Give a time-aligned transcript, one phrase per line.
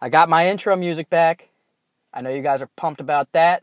[0.00, 1.48] I got my intro music back.
[2.12, 3.62] I know you guys are pumped about that.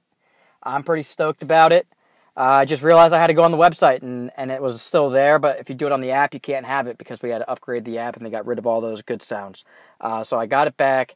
[0.63, 1.87] I'm pretty stoked about it.
[2.35, 4.79] Uh, I just realized I had to go on the website and, and it was
[4.79, 7.21] still there, but if you do it on the app, you can't have it because
[7.23, 9.65] we had to upgrade the app and they got rid of all those good sounds.
[9.99, 11.15] Uh, so I got it back.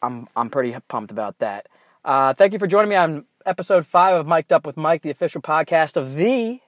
[0.00, 1.66] I'm, I'm pretty pumped about that.
[2.04, 5.10] Uh, thank you for joining me on episode five of Mic'd Up with Mike, the
[5.10, 6.60] official podcast of the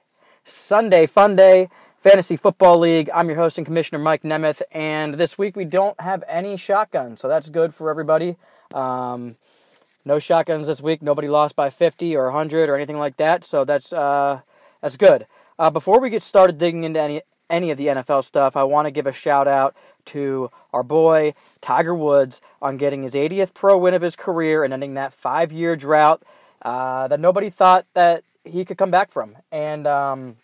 [0.43, 1.69] Sunday Fun Day
[2.05, 3.09] Fantasy Football League.
[3.15, 7.19] I'm your host and commissioner, Mike Nemeth, and this week we don't have any shotguns,
[7.19, 8.35] so that's good for everybody.
[8.75, 9.37] Um,
[10.05, 11.01] no shotguns this week.
[11.01, 14.41] Nobody lost by 50 or 100 or anything like that, so that's uh,
[14.81, 15.25] that's good.
[15.57, 18.85] Uh, before we get started digging into any any of the NFL stuff, I want
[18.85, 19.75] to give a shout out
[20.05, 24.71] to our boy Tiger Woods on getting his 80th pro win of his career and
[24.71, 26.21] ending that five year drought
[26.61, 29.37] uh, that nobody thought that he could come back from.
[29.51, 30.35] And um,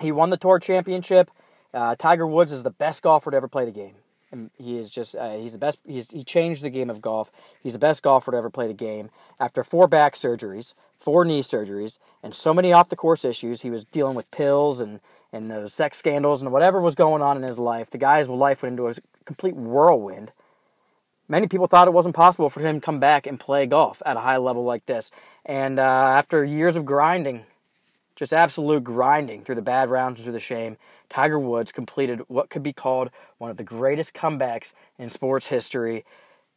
[0.00, 1.30] he won the Tour Championship.
[1.72, 3.94] Uh, Tiger Woods is the best golfer to ever play the game.
[4.32, 5.78] And he is just uh, he's the best.
[5.86, 7.30] He's he changed the game of golf.
[7.62, 9.10] He's the best golfer to ever play the game.
[9.38, 13.70] After four back surgeries, four knee surgeries, and so many off the course issues, he
[13.70, 15.00] was dealing with pills and
[15.32, 17.90] and those sex scandals and whatever was going on in his life.
[17.90, 20.32] The guy's life went into a complete whirlwind.
[21.28, 24.16] Many people thought it wasn't possible for him to come back and play golf at
[24.16, 25.10] a high level like this.
[25.44, 27.44] And uh, after years of grinding,
[28.16, 30.78] just absolute grinding through the bad rounds, and through the shame,
[31.08, 36.04] Tiger Woods completed what could be called one of the greatest comebacks in sports history.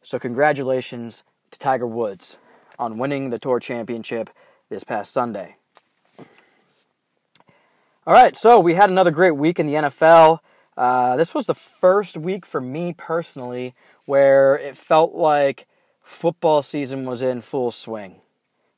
[0.02, 2.38] So, congratulations to Tiger Woods
[2.78, 4.30] on winning the Tour Championship
[4.70, 5.56] this past Sunday.
[8.06, 10.40] All right, so we had another great week in the NFL.
[10.76, 13.74] Uh, this was the first week for me personally
[14.06, 15.66] where it felt like
[16.02, 18.16] football season was in full swing.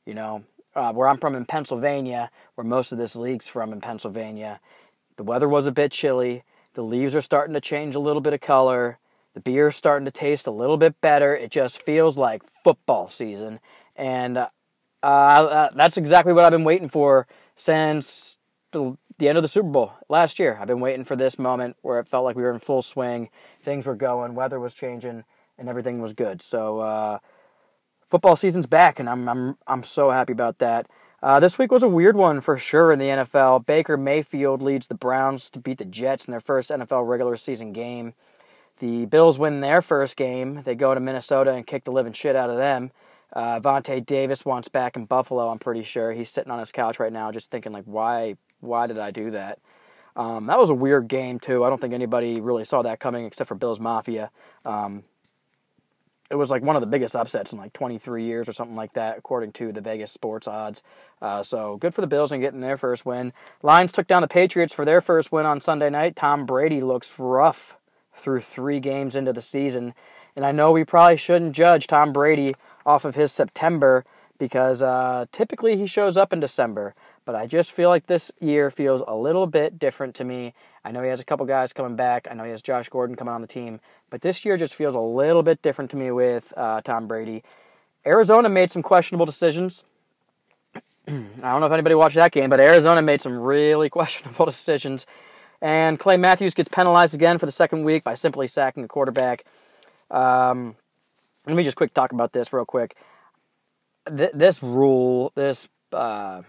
[0.05, 0.43] You know,
[0.75, 4.59] uh, where I'm from in Pennsylvania, where most of this league's from in Pennsylvania,
[5.17, 6.43] the weather was a bit chilly.
[6.73, 8.97] The leaves are starting to change a little bit of color.
[9.33, 11.35] The beer's starting to taste a little bit better.
[11.35, 13.59] It just feels like football season.
[13.95, 14.49] And uh,
[15.03, 18.37] uh, that's exactly what I've been waiting for since
[18.71, 20.57] the, the end of the Super Bowl last year.
[20.59, 23.29] I've been waiting for this moment where it felt like we were in full swing.
[23.59, 25.23] Things were going, weather was changing,
[25.57, 26.41] and everything was good.
[26.41, 27.19] So, uh,
[28.13, 30.85] football season's back, and I'm I'm I'm so happy about that.
[31.23, 33.65] Uh, this week was a weird one for sure in the NFL.
[33.65, 37.73] Baker Mayfield leads the Browns to beat the Jets in their first NFL regular season
[37.73, 38.13] game.
[38.77, 40.61] The Bills win their first game.
[40.61, 42.91] They go to Minnesota and kick the living shit out of them.
[43.31, 45.49] Uh, Vontae Davis wants back in Buffalo.
[45.49, 48.85] I'm pretty sure he's sitting on his couch right now, just thinking like, why, why
[48.85, 49.57] did I do that?
[50.15, 51.63] Um, that was a weird game too.
[51.63, 54.29] I don't think anybody really saw that coming except for Bills Mafia.
[54.65, 55.01] Um,
[56.29, 58.93] it was like one of the biggest upsets in like 23 years or something like
[58.93, 60.81] that, according to the Vegas sports odds.
[61.21, 63.33] Uh, so good for the Bills in getting their first win.
[63.61, 66.15] Lions took down the Patriots for their first win on Sunday night.
[66.15, 67.77] Tom Brady looks rough
[68.17, 69.93] through three games into the season.
[70.35, 72.55] And I know we probably shouldn't judge Tom Brady
[72.85, 74.03] off of his September
[74.37, 76.95] because uh, typically he shows up in December.
[77.25, 80.53] But I just feel like this year feels a little bit different to me.
[80.83, 82.27] I know he has a couple guys coming back.
[82.29, 83.79] I know he has Josh Gordon coming on the team.
[84.09, 87.43] But this year just feels a little bit different to me with uh, Tom Brady.
[88.05, 89.83] Arizona made some questionable decisions.
[91.07, 95.05] I don't know if anybody watched that game, but Arizona made some really questionable decisions.
[95.61, 99.45] And Clay Matthews gets penalized again for the second week by simply sacking the quarterback.
[100.11, 100.75] Um,
[101.45, 102.95] let me just quick talk about this real quick.
[104.05, 106.41] Th- this rule, this uh,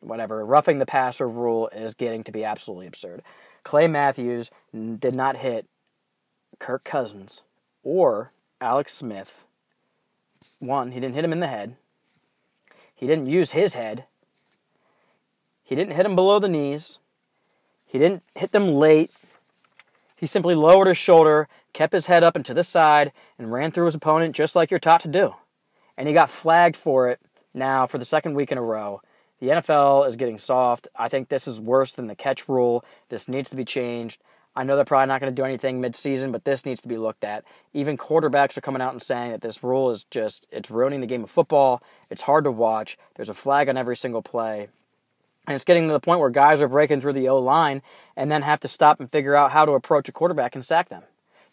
[0.00, 3.22] whatever, roughing the passer rule is getting to be absolutely absurd.
[3.62, 5.66] Clay Matthews did not hit
[6.58, 7.42] Kirk Cousins
[7.82, 9.44] or Alex Smith.
[10.58, 11.76] One, he didn't hit him in the head.
[12.94, 14.04] He didn't use his head.
[15.62, 16.98] He didn't hit him below the knees.
[17.86, 19.10] He didn't hit them late.
[20.16, 23.70] He simply lowered his shoulder, kept his head up and to the side, and ran
[23.70, 25.34] through his opponent just like you're taught to do.
[25.96, 27.20] And he got flagged for it
[27.54, 29.00] now for the second week in a row.
[29.40, 30.88] The NFL is getting soft.
[30.94, 32.84] I think this is worse than the catch rule.
[33.08, 34.22] This needs to be changed.
[34.54, 36.96] I know they're probably not going to do anything midseason, but this needs to be
[36.96, 37.44] looked at.
[37.72, 41.06] Even quarterbacks are coming out and saying that this rule is just it's ruining the
[41.06, 41.82] game of football.
[42.10, 42.98] It's hard to watch.
[43.14, 44.68] There's a flag on every single play.
[45.46, 47.82] And it's getting to the point where guys are breaking through the O line
[48.16, 50.88] and then have to stop and figure out how to approach a quarterback and sack
[50.88, 51.02] them.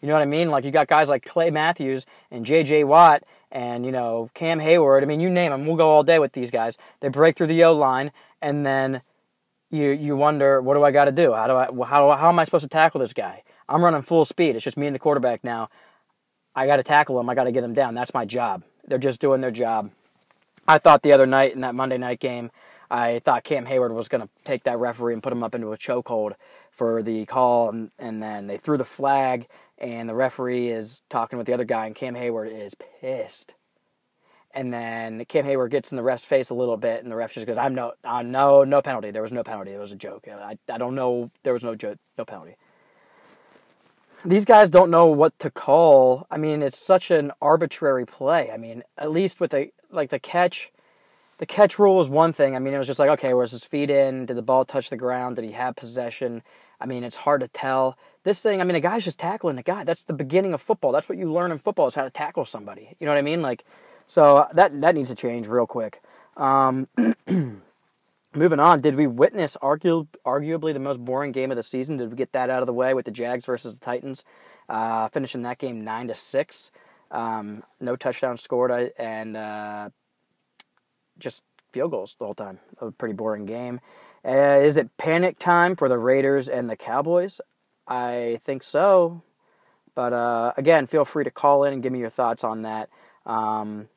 [0.01, 0.49] You know what I mean?
[0.49, 2.83] Like you got guys like Clay Matthews and J.J.
[2.83, 5.01] Watt and you know Cam Heyward.
[5.01, 5.65] I mean, you name them.
[5.65, 6.77] We'll go all day with these guys.
[6.99, 8.11] They break through the O line,
[8.41, 9.01] and then
[9.69, 11.33] you you wonder, what do I got to do?
[11.33, 13.44] How do I how how am I supposed to tackle this guy?
[13.69, 14.55] I'm running full speed.
[14.55, 15.69] It's just me and the quarterback now.
[16.55, 17.29] I got to tackle him.
[17.29, 17.94] I got to get him down.
[17.94, 18.63] That's my job.
[18.88, 19.91] They're just doing their job.
[20.67, 22.51] I thought the other night in that Monday night game,
[22.89, 25.71] I thought Cam Heyward was going to take that referee and put him up into
[25.71, 26.33] a chokehold
[26.71, 29.47] for the call, and, and then they threw the flag
[29.77, 33.53] and the referee is talking with the other guy, and Cam Heyward is pissed.
[34.51, 37.33] And then Cam Heyward gets in the ref's face a little bit, and the ref
[37.33, 39.12] just goes, "I'm no, uh, no, no penalty.
[39.12, 39.71] There was no penalty.
[39.71, 40.27] It was a joke.
[40.27, 41.29] I, I don't know.
[41.44, 42.56] There was no joke, no penalty."
[44.25, 46.25] These guys don't know what to call.
[46.31, 48.50] I mean, it's such an arbitrary play.
[48.51, 50.71] I mean, at least with a like the catch,
[51.38, 52.56] the catch rule was one thing.
[52.56, 54.25] I mean, it was just like, okay, was his feet in?
[54.25, 55.35] Did the ball touch the ground?
[55.35, 56.41] Did he have possession?
[56.79, 57.97] I mean, it's hard to tell.
[58.24, 59.83] This thing, I mean, a guy's just tackling a guy.
[59.83, 60.91] That's the beginning of football.
[60.91, 62.95] That's what you learn in football is how to tackle somebody.
[63.00, 63.41] You know what I mean?
[63.41, 63.63] Like,
[64.06, 66.01] so that that needs to change real quick.
[66.35, 66.88] Um,
[68.35, 71.97] moving on, did we witness argu- arguably the most boring game of the season?
[71.97, 74.23] Did we get that out of the way with the Jags versus the Titans,
[74.69, 76.71] uh, finishing that game nine to six?
[77.09, 79.89] Um, no touchdown scored, and uh,
[81.18, 82.59] just field goals the whole time.
[82.81, 83.80] A pretty boring game.
[84.27, 87.39] Uh, is it panic time for the Raiders and the Cowboys?
[87.88, 89.21] I think so.
[89.95, 92.89] But uh, again, feel free to call in and give me your thoughts on that.
[93.25, 93.88] Um,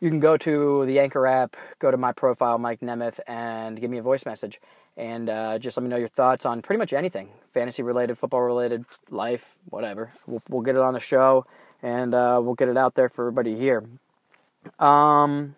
[0.00, 3.90] you can go to the Anchor app, go to my profile, Mike Nemeth, and give
[3.90, 4.60] me a voice message.
[4.96, 8.42] And uh, just let me know your thoughts on pretty much anything fantasy related, football
[8.42, 10.12] related, life, whatever.
[10.26, 11.46] We'll, we'll get it on the show
[11.82, 13.84] and uh, we'll get it out there for everybody here.
[14.78, 15.54] Um,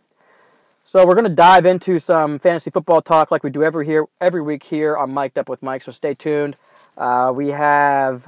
[0.89, 4.07] so we're going to dive into some fantasy football talk like we do every here
[4.23, 5.83] every week here on Mic'd Up with Mike.
[5.83, 6.57] So stay tuned.
[6.97, 8.27] Uh, we have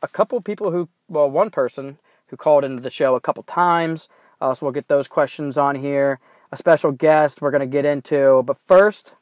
[0.00, 1.98] a couple people who, well, one person
[2.28, 4.08] who called into the show a couple times.
[4.40, 6.20] Uh, so we'll get those questions on here.
[6.52, 8.40] A special guest we're going to get into.
[8.46, 9.14] But first,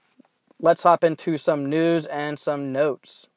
[0.61, 3.29] let's hop into some news and some notes.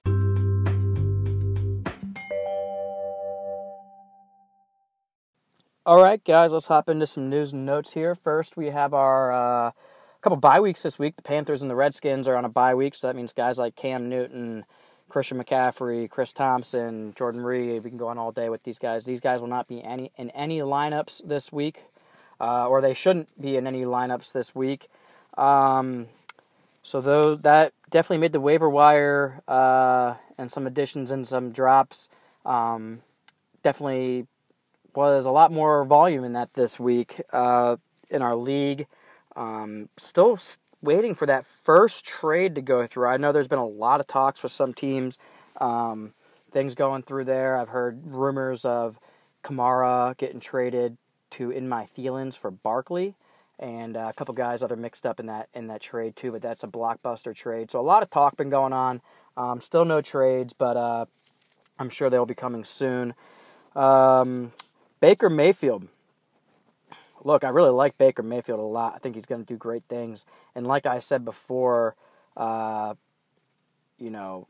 [5.87, 8.13] All right, guys, let's hop into some news and notes here.
[8.13, 9.71] First, we have our uh,
[10.19, 11.15] couple bye weeks this week.
[11.15, 13.77] The Panthers and the Redskins are on a bye week, so that means guys like
[13.77, 14.65] Cam Newton,
[15.07, 17.85] Christian McCaffrey, Chris Thompson, Jordan Reed.
[17.85, 19.05] We can go on all day with these guys.
[19.05, 21.85] These guys will not be any in any lineups this week,
[22.41, 24.89] uh, or they shouldn't be in any lineups this week.
[25.37, 26.07] Um,
[26.83, 32.09] so though that definitely made the waiver wire uh, and some additions and some drops.
[32.45, 33.03] Um,
[33.63, 34.27] definitely
[34.97, 37.75] was a lot more volume in that this week uh,
[38.09, 38.87] in our league.
[39.35, 40.39] Um, still
[40.81, 43.07] waiting for that first trade to go through.
[43.07, 45.19] I know there's been a lot of talks with some teams,
[45.61, 46.13] um,
[46.49, 47.57] things going through there.
[47.57, 48.97] I've heard rumors of
[49.43, 50.97] Kamara getting traded
[51.31, 53.13] to in my Thielens for Barkley,
[53.59, 56.31] and uh, a couple guys that are mixed up in that in that trade too.
[56.31, 57.69] But that's a blockbuster trade.
[57.69, 59.01] So a lot of talk been going on.
[59.35, 61.05] Um, still no trades, but uh,
[61.77, 63.13] I'm sure they'll be coming soon.
[63.75, 64.53] Um,
[64.99, 65.87] Baker Mayfield.
[67.23, 68.93] Look, I really like Baker Mayfield a lot.
[68.95, 70.25] I think he's going to do great things.
[70.55, 71.95] And like I said before,
[72.35, 72.93] uh,
[73.97, 74.47] you know,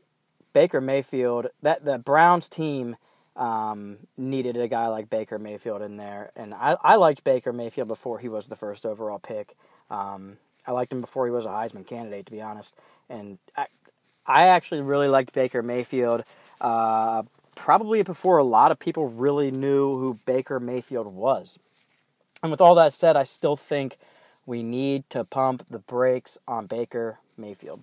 [0.52, 2.96] Baker Mayfield, that the Browns team
[3.36, 6.30] um, needed a guy like Baker Mayfield in there.
[6.36, 9.56] And I, I liked Baker Mayfield before he was the first overall pick.
[9.90, 10.36] Um,
[10.66, 12.74] I liked him before he was a Heisman candidate, to be honest.
[13.08, 13.66] And I,
[14.26, 16.24] I actually really liked Baker Mayfield.
[16.60, 17.22] Uh,
[17.58, 21.58] probably before a lot of people really knew who Baker Mayfield was.
[22.40, 23.98] And with all that said, I still think
[24.46, 27.82] we need to pump the brakes on Baker Mayfield.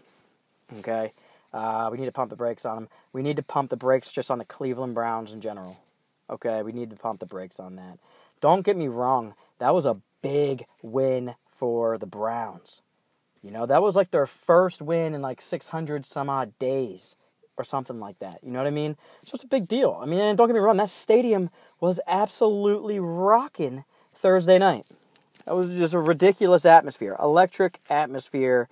[0.79, 1.11] Okay?
[1.53, 2.87] Uh, we need to pump the brakes on him.
[3.11, 5.81] We need to pump the brakes just on the Cleveland Browns in general.
[6.29, 6.63] Okay?
[6.63, 7.99] We need to pump the brakes on that.
[8.39, 12.81] Don't get me wrong, that was a big win for the Browns.
[13.43, 17.17] You know, that was like their first win in like 600 some odd days
[17.57, 18.39] or something like that.
[18.43, 18.97] You know what I mean?
[19.21, 19.99] It's just a big deal.
[20.01, 23.83] I mean, don't get me wrong, that stadium was absolutely rocking
[24.13, 24.85] Thursday night.
[25.45, 28.67] That was just a ridiculous atmosphere, electric atmosphere,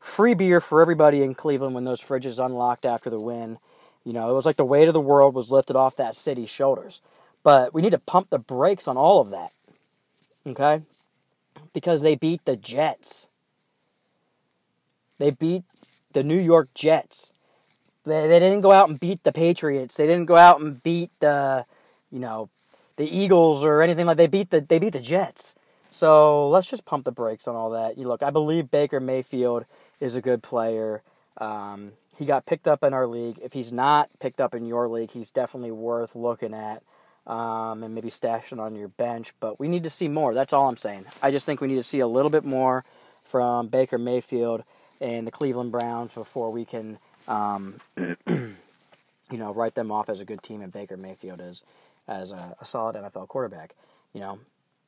[0.00, 3.58] free beer for everybody in Cleveland when those fridges unlocked after the win.
[4.04, 6.50] You know, it was like the weight of the world was lifted off that city's
[6.50, 7.00] shoulders.
[7.42, 9.52] But we need to pump the brakes on all of that.
[10.46, 10.82] Okay?
[11.72, 13.28] Because they beat the Jets.
[15.18, 15.64] They beat
[16.12, 17.32] the New York Jets.
[18.04, 19.96] They, they didn't go out and beat the Patriots.
[19.96, 21.64] They didn't go out and beat the,
[22.10, 22.48] you know,
[22.96, 24.16] the Eagles or anything like.
[24.16, 25.54] They beat the they beat the Jets.
[25.90, 27.96] So let's just pump the brakes on all that.
[27.98, 29.64] You look, I believe Baker Mayfield
[30.00, 31.02] is a good player.
[31.38, 33.38] Um, he got picked up in our league.
[33.42, 36.82] If he's not picked up in your league, he's definitely worth looking at
[37.26, 39.32] um, and maybe stashing on your bench.
[39.38, 40.34] But we need to see more.
[40.34, 41.04] That's all I'm saying.
[41.22, 42.84] I just think we need to see a little bit more
[43.22, 44.64] from Baker Mayfield
[45.00, 48.56] and the Cleveland Browns before we can um, you
[49.30, 51.62] know, write them off as a good team, and Baker Mayfield is
[52.08, 53.74] as a, a solid NFL quarterback.
[54.12, 54.38] You know,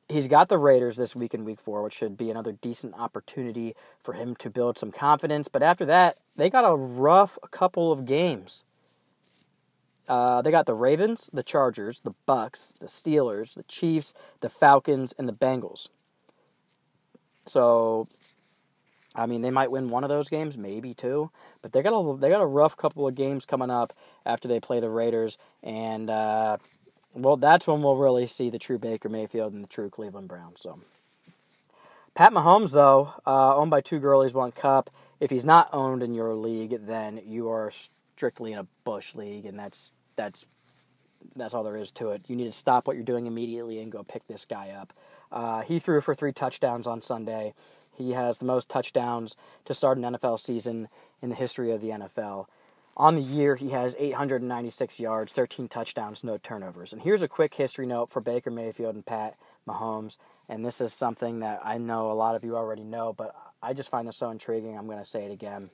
[0.09, 3.75] he's got the Raiders this week in Week Four, which should be another decent opportunity
[4.03, 5.47] for him to build some confidence.
[5.47, 8.63] But after that, they got a rough couple of games.
[10.09, 15.13] Uh, they got the Ravens, the Chargers, the Bucks, the Steelers, the Chiefs, the Falcons,
[15.17, 15.89] and the Bengals.
[17.45, 18.07] So,
[19.13, 22.17] I mean, they might win one of those games, maybe two, but they got a
[22.17, 23.91] they got a rough couple of games coming up
[24.25, 26.57] after they play the Raiders, and uh,
[27.13, 30.61] well, that's when we'll really see the true Baker Mayfield and the true Cleveland Browns.
[30.61, 30.79] So,
[32.15, 34.89] Pat Mahomes, though, uh, owned by two girlies, one cup.
[35.19, 37.71] If he's not owned in your league, then you are
[38.15, 40.45] strictly in a Bush league, and that's that's
[41.35, 42.23] that's all there is to it.
[42.27, 44.93] You need to stop what you're doing immediately and go pick this guy up.
[45.31, 47.53] Uh, he threw for three touchdowns on Sunday.
[48.01, 50.89] He has the most touchdowns to start an NFL season
[51.21, 52.47] in the history of the NFL.
[52.97, 56.91] On the year, he has 896 yards, 13 touchdowns, no turnovers.
[56.91, 60.17] And here's a quick history note for Baker Mayfield and Pat Mahomes.
[60.49, 63.73] And this is something that I know a lot of you already know, but I
[63.73, 64.77] just find this so intriguing.
[64.77, 65.69] I'm going to say it again.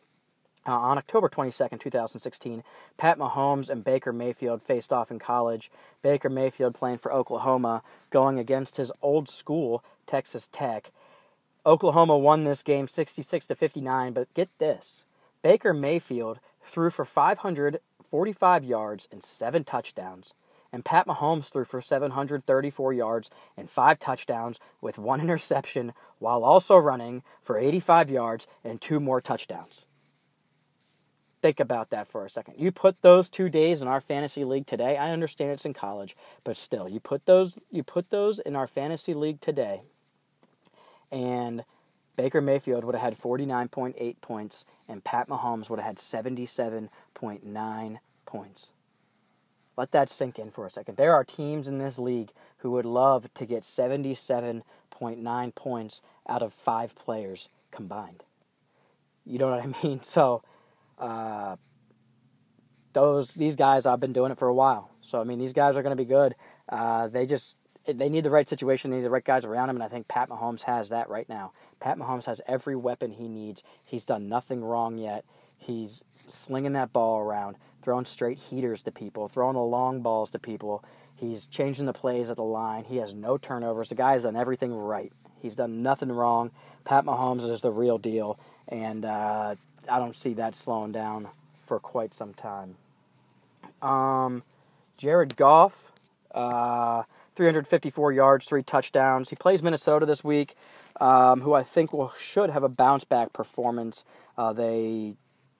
[0.67, 2.63] Uh, on October 22nd, 2016,
[2.97, 5.71] Pat Mahomes and Baker Mayfield faced off in college.
[6.01, 10.91] Baker Mayfield playing for Oklahoma, going against his old school, Texas Tech.
[11.67, 15.03] Oklahoma won this game 66 to 59, but get this.
[15.41, 20.33] Baker Mayfield threw for 545 yards and 7 touchdowns,
[20.71, 26.77] and Pat Mahomes threw for 734 yards and 5 touchdowns with one interception while also
[26.77, 29.85] running for 85 yards and 2 more touchdowns.
[31.41, 32.55] Think about that for a second.
[32.57, 34.95] You put those two days in our fantasy league today.
[34.95, 38.67] I understand it's in college, but still, you put those you put those in our
[38.67, 39.81] fantasy league today,
[41.11, 41.63] and
[42.15, 48.73] Baker Mayfield would have had 49.8 points, and Pat Mahomes would have had 77.9 points.
[49.77, 50.97] Let that sink in for a second.
[50.97, 56.51] There are teams in this league who would love to get 77.9 points out of
[56.51, 58.23] five players combined.
[59.23, 60.01] You know what I mean?
[60.01, 60.41] So
[60.97, 61.57] uh,
[62.93, 64.89] those these guys I've been doing it for a while.
[65.01, 66.33] So I mean these guys are going to be good.
[66.67, 67.55] Uh, they just
[67.87, 70.07] they need the right situation, they need the right guys around him, and I think
[70.07, 71.53] Pat Mahomes has that right now.
[71.79, 73.63] Pat Mahomes has every weapon he needs.
[73.85, 75.25] He's done nothing wrong yet.
[75.57, 80.39] He's slinging that ball around, throwing straight heaters to people, throwing the long balls to
[80.39, 80.83] people.
[81.15, 82.83] He's changing the plays at the line.
[82.83, 83.89] He has no turnovers.
[83.89, 85.11] The guy's done everything right.
[85.41, 86.51] He's done nothing wrong.
[86.85, 89.55] Pat Mahomes is the real deal, and uh,
[89.89, 91.29] I don't see that slowing down
[91.65, 92.75] for quite some time.
[93.81, 94.43] Um,
[94.97, 95.91] Jared Goff,
[96.31, 97.03] uh,
[97.37, 99.29] 354 yards, three touchdowns.
[99.29, 100.55] He plays Minnesota this week,
[100.99, 104.03] um, who I think will should have a bounce back performance.
[104.37, 105.15] Uh, they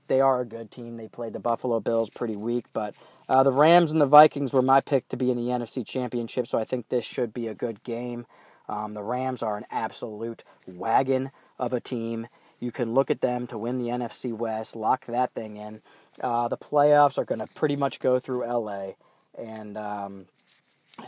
[0.08, 0.98] they are a good team.
[0.98, 2.96] They played the Buffalo Bills pretty weak, but
[3.30, 6.48] uh, the Rams and the Vikings were my pick to be in the NFC Championship,
[6.48, 8.26] so I think this should be a good game.
[8.70, 12.28] Um, the Rams are an absolute wagon of a team,
[12.60, 15.82] you can look at them to win the NFC West, lock that thing in.
[16.22, 18.94] Uh, the playoffs are going to pretty much go through LA,
[19.38, 20.26] and um,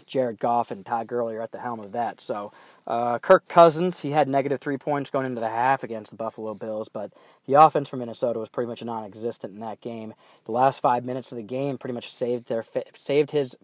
[0.05, 2.21] Jared Goff and Todd Gurley are at the helm of that.
[2.21, 2.51] So,
[2.87, 6.53] uh, Kirk Cousins, he had negative three points going into the half against the Buffalo
[6.53, 7.11] Bills, but
[7.47, 10.13] the offense for Minnesota was pretty much non-existent in that game.
[10.45, 13.57] The last five minutes of the game pretty much saved their saved his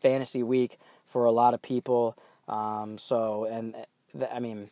[0.00, 2.16] fantasy week for a lot of people.
[2.48, 3.74] Um, so, and
[4.32, 4.70] I mean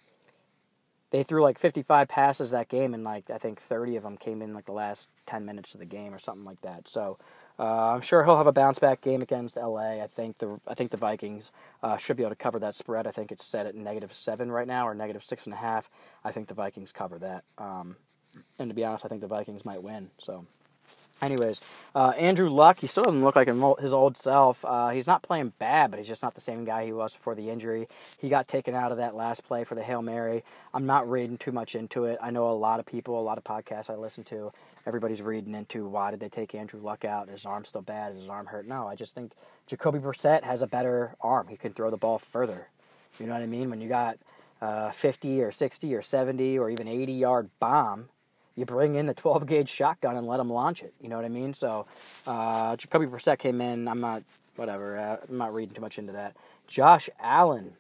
[1.11, 4.43] they threw like 55 passes that game, and like I think 30 of them came
[4.43, 6.89] in like the last 10 minutes of the game or something like that.
[6.89, 7.19] So
[7.61, 10.03] uh, I'm sure he'll have a bounce back game against LA.
[10.03, 11.53] I think the I think the Vikings
[11.83, 13.07] uh, should be able to cover that spread.
[13.07, 15.91] I think it's set at negative seven right now or negative six and a half.
[16.25, 17.45] I think the Vikings cover that.
[17.59, 17.97] Um,
[18.59, 20.11] and to be honest, I think the Vikings might win.
[20.19, 20.47] So.
[21.23, 21.61] Anyways,
[21.95, 23.49] uh, Andrew Luck, he still doesn't look like
[23.79, 24.65] his old self.
[24.65, 27.35] Uh, he's not playing bad, but he's just not the same guy he was before
[27.35, 27.89] the injury.
[28.19, 30.45] He got taken out of that last play for the Hail Mary.
[30.73, 32.19] I'm not reading too much into it.
[32.23, 34.51] I know a lot of people, a lot of podcasts I listen to,
[34.87, 37.27] everybody's reading into why did they take Andrew Luck out?
[37.29, 38.13] Is his arm still bad?
[38.13, 38.67] Is his arm hurt?
[38.67, 39.33] No, I just think
[39.67, 41.49] Jacoby Brissett has a better arm.
[41.49, 42.69] He can throw the ball further.
[43.19, 43.69] You know what I mean?
[43.69, 44.17] When you got
[44.63, 48.09] uh, 50 or 60 or 70 or even 80 yard bomb
[48.61, 50.93] you bring in the 12 gauge shotgun and let them launch it.
[51.01, 51.55] You know what I mean?
[51.55, 51.87] So
[52.27, 53.89] uh, Jacoby Brissett came in.
[53.89, 54.23] I'm not
[54.57, 54.99] whatever.
[54.99, 56.37] Uh, I'm not reading too much into that.
[56.69, 57.73] Josh Allen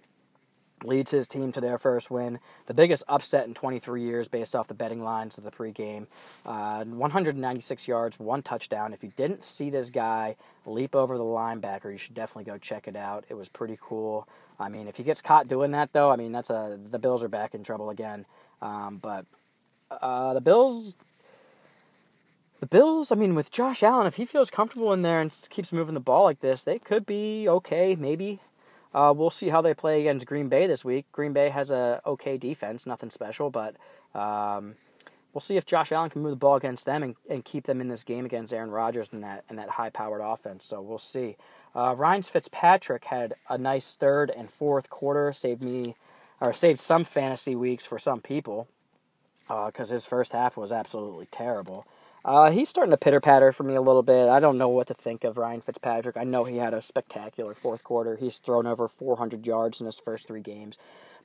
[0.83, 4.67] leads his team to their first win, the biggest upset in 23 years based off
[4.67, 6.07] the betting lines of the pregame.
[6.47, 8.95] Uh, 196 yards, one touchdown.
[8.95, 12.89] If you didn't see this guy leap over the linebacker, you should definitely go check
[12.89, 13.25] it out.
[13.29, 14.27] It was pretty cool.
[14.59, 17.23] I mean, if he gets caught doing that, though, I mean, that's a the Bills
[17.23, 18.25] are back in trouble again.
[18.63, 19.27] Um, but
[19.91, 20.95] uh, the Bills.
[22.61, 25.73] The Bills, I mean, with Josh Allen, if he feels comfortable in there and keeps
[25.73, 28.41] moving the ball like this, they could be okay, maybe.
[28.93, 31.07] Uh, we'll see how they play against Green Bay this week.
[31.11, 33.77] Green Bay has a okay defense, nothing special, but
[34.15, 34.75] um,
[35.33, 37.81] we'll see if Josh Allen can move the ball against them and, and keep them
[37.81, 40.67] in this game against Aaron Rodgers and that and that high powered offense.
[40.67, 41.37] So we'll see.
[41.75, 45.95] Uh, Ryan Fitzpatrick had a nice third and fourth quarter, saved me
[46.41, 48.67] or saved some fantasy weeks for some people
[49.67, 51.85] because uh, his first half was absolutely terrible.
[52.25, 54.29] Uh, he's starting to pitter patter for me a little bit.
[54.29, 56.17] I don't know what to think of Ryan Fitzpatrick.
[56.17, 58.17] I know he had a spectacular fourth quarter.
[58.17, 60.77] He's thrown over 400 yards in his first three games.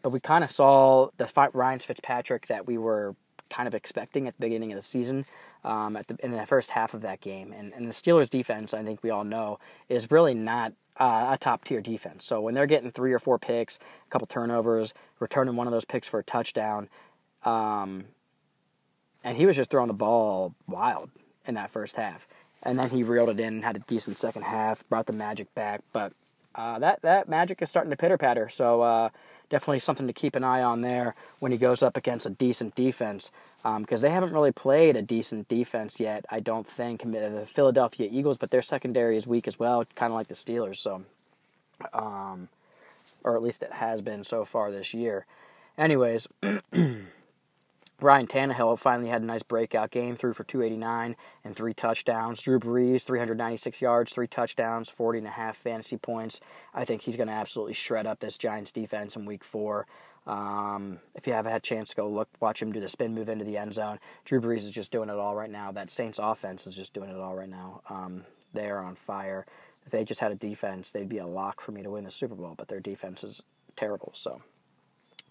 [0.02, 3.16] But we kind of saw the Ryan Fitzpatrick that we were
[3.50, 5.26] kind of expecting at the beginning of the season
[5.64, 7.54] um, at the, in the first half of that game.
[7.54, 11.38] And, and the Steelers' defense, I think we all know, is really not uh, a
[11.38, 12.24] top tier defense.
[12.26, 15.86] So when they're getting three or four picks, a couple turnovers, returning one of those
[15.86, 16.90] picks for a touchdown,
[17.44, 18.06] um,
[19.26, 21.10] and he was just throwing the ball wild
[21.48, 22.28] in that first half.
[22.64, 25.54] And then he reeled it in, and had a decent second half, brought the magic
[25.56, 25.82] back.
[25.92, 26.14] But
[26.54, 28.50] uh, that that magic is starting to pitter patter.
[28.50, 29.10] So uh,
[29.50, 32.76] definitely something to keep an eye on there when he goes up against a decent
[32.76, 33.32] defense
[33.64, 36.26] because um, they haven't really played a decent defense yet.
[36.30, 40.18] I don't think the Philadelphia Eagles, but their secondary is weak as well, kind of
[40.18, 40.78] like the Steelers.
[40.78, 41.04] So,
[41.94, 42.50] um,
[43.24, 45.26] or at least it has been so far this year.
[45.78, 46.28] Anyways.
[48.06, 52.40] Ryan Tannehill finally had a nice breakout game, threw for 289 and three touchdowns.
[52.40, 56.40] Drew Brees, 396 yards, three touchdowns, 40 and a half fantasy points.
[56.72, 59.88] I think he's going to absolutely shred up this Giants defense in week four.
[60.28, 63.16] Um, if you haven't had a chance to go look, watch him do the spin
[63.16, 63.98] move into the end zone.
[64.24, 65.72] Drew Brees is just doing it all right now.
[65.72, 67.82] That Saints offense is just doing it all right now.
[67.90, 69.48] Um, they are on fire.
[69.84, 72.12] If they just had a defense, they'd be a lock for me to win the
[72.12, 73.42] Super Bowl, but their defense is
[73.76, 74.12] terrible.
[74.14, 74.44] So.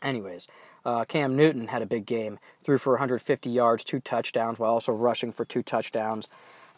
[0.04, 0.46] Anyways,
[0.84, 4.92] uh, Cam Newton had a big game, threw for 150 yards, two touchdowns, while also
[4.92, 6.28] rushing for two touchdowns.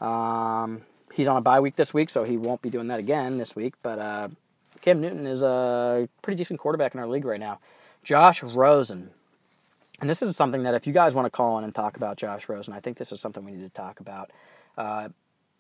[0.01, 3.37] Um, he's on a bye week this week, so he won't be doing that again
[3.37, 3.75] this week.
[3.83, 4.29] But uh,
[4.81, 7.59] Cam Newton is a pretty decent quarterback in our league right now.
[8.05, 9.11] Josh Rosen.
[10.01, 12.19] And this is something that if you guys want to call in and talk about
[12.19, 14.31] Josh Rosen, I think this is something we need to talk about.
[14.79, 15.09] Uh,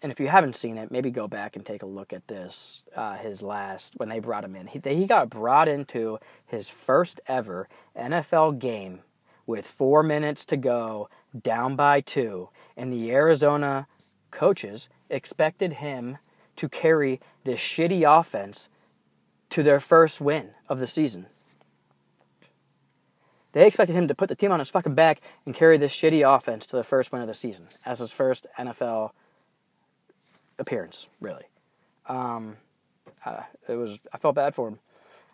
[0.02, 2.82] and if you haven't seen it, maybe go back and take a look at this.
[2.94, 7.20] Uh, his last when they brought him in, he he got brought into his first
[7.26, 9.00] ever NFL game
[9.46, 11.09] with four minutes to go,
[11.42, 13.87] down by two, and the Arizona
[14.30, 16.18] coaches expected him
[16.56, 18.68] to carry this shitty offense
[19.50, 21.26] to their first win of the season.
[23.52, 26.22] They expected him to put the team on his fucking back and carry this shitty
[26.26, 29.12] offense to the first win of the season as his first NFL
[30.59, 31.45] appearance, really.
[32.09, 32.57] Um,
[33.25, 34.79] uh, it was I felt bad for him.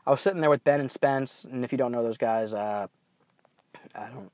[0.07, 2.55] I was sitting there with Ben and Spence, and if you don't know those guys,
[2.55, 2.87] uh,
[3.95, 4.31] I don't.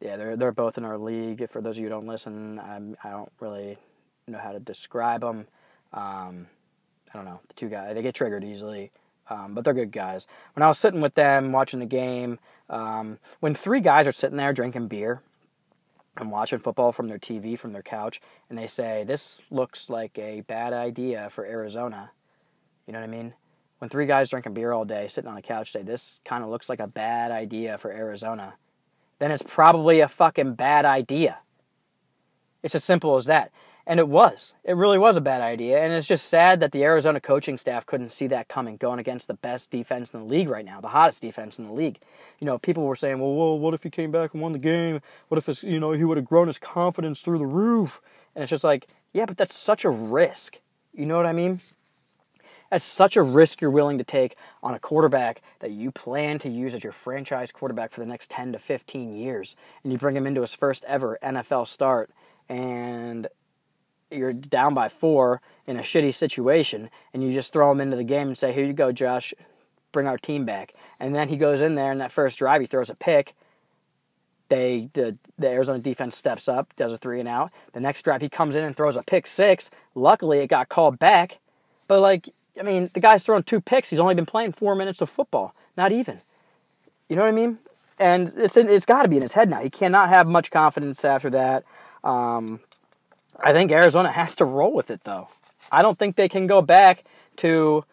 [0.00, 1.48] Yeah, they're they're both in our league.
[1.50, 3.78] For those of you who don't listen, I'm, I don't really
[4.26, 5.46] know how to describe them.
[5.92, 6.46] Um,
[7.12, 7.94] I don't know the two guys.
[7.94, 8.92] They get triggered easily,
[9.28, 10.26] um, but they're good guys.
[10.54, 12.38] When I was sitting with them watching the game,
[12.70, 15.22] um, when three guys are sitting there drinking beer,
[16.20, 20.18] and watching football from their TV, from their couch, and they say, This looks like
[20.18, 22.10] a bad idea for Arizona.
[22.86, 23.34] You know what I mean?
[23.78, 26.50] When three guys drinking beer all day, sitting on a couch, say, This kind of
[26.50, 28.54] looks like a bad idea for Arizona,
[29.18, 31.38] then it's probably a fucking bad idea.
[32.62, 33.52] It's as simple as that.
[33.88, 34.54] And it was.
[34.64, 35.82] It really was a bad idea.
[35.82, 39.28] And it's just sad that the Arizona coaching staff couldn't see that coming, going against
[39.28, 41.98] the best defense in the league right now, the hottest defense in the league.
[42.38, 44.58] You know, people were saying, well, well what if he came back and won the
[44.58, 45.00] game?
[45.28, 48.02] What if, you know, he would have grown his confidence through the roof?
[48.34, 50.58] And it's just like, yeah, but that's such a risk.
[50.92, 51.58] You know what I mean?
[52.70, 56.50] That's such a risk you're willing to take on a quarterback that you plan to
[56.50, 59.56] use as your franchise quarterback for the next 10 to 15 years.
[59.82, 62.10] And you bring him into his first ever NFL start.
[62.50, 63.28] And
[64.10, 68.04] you're down by four in a shitty situation, and you just throw him into the
[68.04, 69.34] game and say, "Here you go, Josh,
[69.92, 72.66] bring our team back." And then he goes in there, and that first drive, he
[72.66, 73.34] throws a pick.
[74.48, 77.50] They the the Arizona defense steps up, does a three and out.
[77.72, 79.70] The next drive, he comes in and throws a pick six.
[79.94, 81.38] Luckily, it got called back.
[81.86, 83.90] But like, I mean, the guy's thrown two picks.
[83.90, 86.20] He's only been playing four minutes of football, not even.
[87.08, 87.58] You know what I mean?
[87.98, 89.60] And it's it's got to be in his head now.
[89.60, 91.64] He cannot have much confidence after that.
[92.04, 92.60] Um,
[93.38, 95.28] I think Arizona has to roll with it, though.
[95.70, 97.04] I don't think they can go back
[97.36, 97.84] to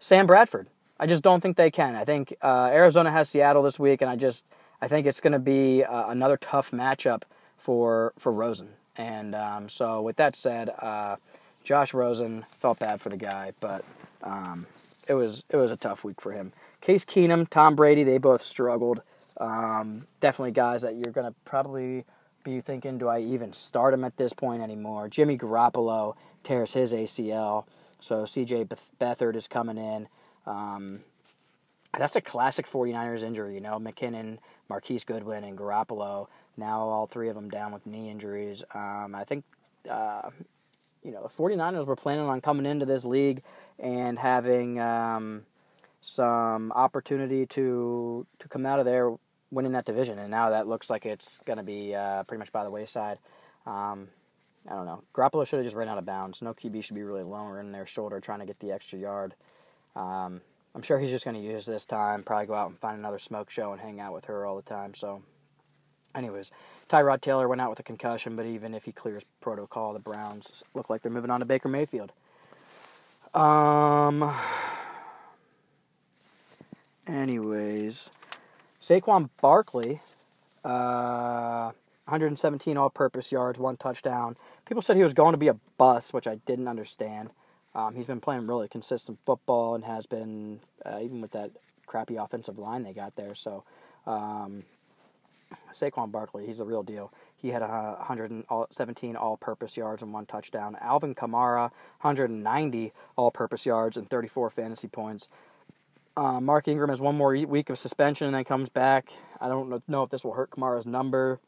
[0.00, 0.68] Sam Bradford.
[0.98, 1.96] I just don't think they can.
[1.96, 4.44] I think uh, Arizona has Seattle this week, and I just
[4.80, 7.22] I think it's going to be uh, another tough matchup
[7.58, 8.68] for for Rosen.
[8.96, 11.16] And um, so, with that said, uh,
[11.64, 13.84] Josh Rosen felt bad for the guy, but
[14.22, 14.66] um,
[15.08, 16.52] it was it was a tough week for him.
[16.80, 19.02] Case Keenum, Tom Brady, they both struggled.
[19.38, 22.04] Um, definitely guys that you're going to probably
[22.42, 25.08] be thinking, do I even start him at this point anymore?
[25.08, 27.64] Jimmy Garoppolo tears his ACL,
[28.00, 28.68] so CJ
[29.00, 30.08] Beathard is coming in.
[30.46, 31.00] Um,
[31.96, 33.54] that's a classic 49ers injury.
[33.54, 36.28] You know, McKinnon, Marquise Goodwin, and Garoppolo.
[36.56, 38.64] Now all three of them down with knee injuries.
[38.74, 39.44] Um, I think,
[39.88, 40.30] uh,
[41.02, 43.42] you know, the 49ers were planning on coming into this league
[43.78, 45.44] and having um,
[46.00, 49.12] some opportunity to to come out of there
[49.52, 52.50] winning that division, and now that looks like it's going to be uh, pretty much
[52.50, 53.18] by the wayside.
[53.66, 54.08] Um,
[54.68, 55.02] I don't know.
[55.14, 56.40] Garoppolo should have just ran out of bounds.
[56.42, 59.34] No QB should be really lowering their shoulder trying to get the extra yard.
[59.94, 60.40] Um,
[60.74, 63.18] I'm sure he's just going to use this time, probably go out and find another
[63.18, 64.94] smoke show and hang out with her all the time.
[64.94, 65.22] So,
[66.14, 66.50] anyways,
[66.88, 70.64] Tyrod Taylor went out with a concussion, but even if he clears protocol, the Browns
[70.74, 72.12] look like they're moving on to Baker Mayfield.
[73.34, 74.32] Um.
[77.06, 78.10] Anyways,
[78.82, 80.00] Saquon Barkley,
[80.64, 81.70] uh,
[82.06, 84.34] 117 all-purpose yards, one touchdown.
[84.66, 87.30] People said he was going to be a bust, which I didn't understand.
[87.76, 91.52] Um, he's been playing really consistent football and has been, uh, even with that
[91.86, 93.36] crappy offensive line they got there.
[93.36, 93.62] So,
[94.04, 94.64] um,
[95.72, 97.12] Saquon Barkley, he's the real deal.
[97.36, 100.76] He had 117 all-purpose yards and one touchdown.
[100.80, 105.28] Alvin Kamara, 190 all-purpose yards and 34 fantasy points.
[106.16, 109.10] Uh, Mark Ingram has one more week of suspension and then comes back.
[109.40, 111.40] I don't know if this will hurt Kamara's number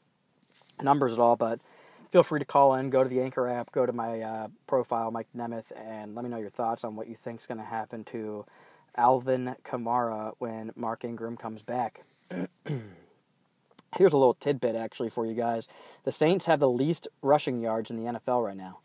[0.82, 1.60] numbers at all, but
[2.10, 5.10] feel free to call in, go to the Anchor app, go to my uh, profile,
[5.10, 7.64] Mike Nemeth, and let me know your thoughts on what you think is going to
[7.64, 8.46] happen to
[8.96, 12.02] Alvin Kamara when Mark Ingram comes back.
[13.96, 15.68] Here's a little tidbit actually for you guys.
[16.04, 18.78] The Saints have the least rushing yards in the NFL right now,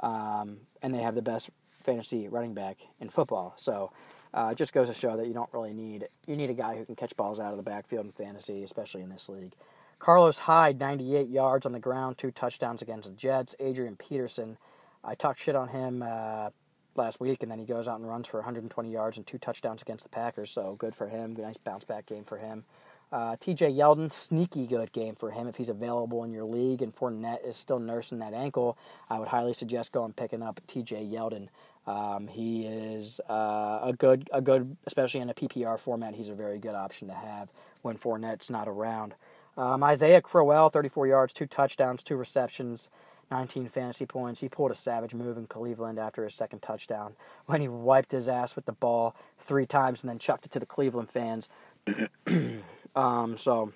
[0.00, 1.50] um, and they have the best
[1.84, 3.54] fantasy running back in football.
[3.56, 3.92] So
[4.34, 6.84] uh, just goes to show that you don't really need you need a guy who
[6.84, 9.52] can catch balls out of the backfield in fantasy, especially in this league.
[9.98, 13.54] Carlos Hyde, 98 yards on the ground, two touchdowns against the Jets.
[13.60, 14.58] Adrian Peterson,
[15.04, 16.50] I talked shit on him uh,
[16.96, 19.80] last week, and then he goes out and runs for 120 yards and two touchdowns
[19.80, 20.50] against the Packers.
[20.50, 21.34] So good for him.
[21.34, 22.64] Nice bounce back game for him.
[23.12, 26.80] Uh, TJ Yeldon, sneaky good game for him if he's available in your league.
[26.80, 28.78] And Fournette is still nursing that ankle.
[29.10, 31.48] I would highly suggest going picking up TJ Yeldon.
[31.86, 36.14] Um, he is uh, a good, a good, especially in a PPR format.
[36.14, 39.14] He's a very good option to have when Fournette's not around.
[39.56, 42.88] Um, Isaiah Crowell, 34 yards, two touchdowns, two receptions,
[43.30, 44.40] 19 fantasy points.
[44.40, 47.14] He pulled a savage move in Cleveland after his second touchdown
[47.46, 50.60] when he wiped his ass with the ball three times and then chucked it to
[50.60, 51.48] the Cleveland fans.
[52.96, 53.72] um, so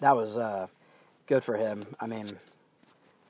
[0.00, 0.66] that was uh,
[1.26, 1.86] good for him.
[2.00, 2.26] I mean,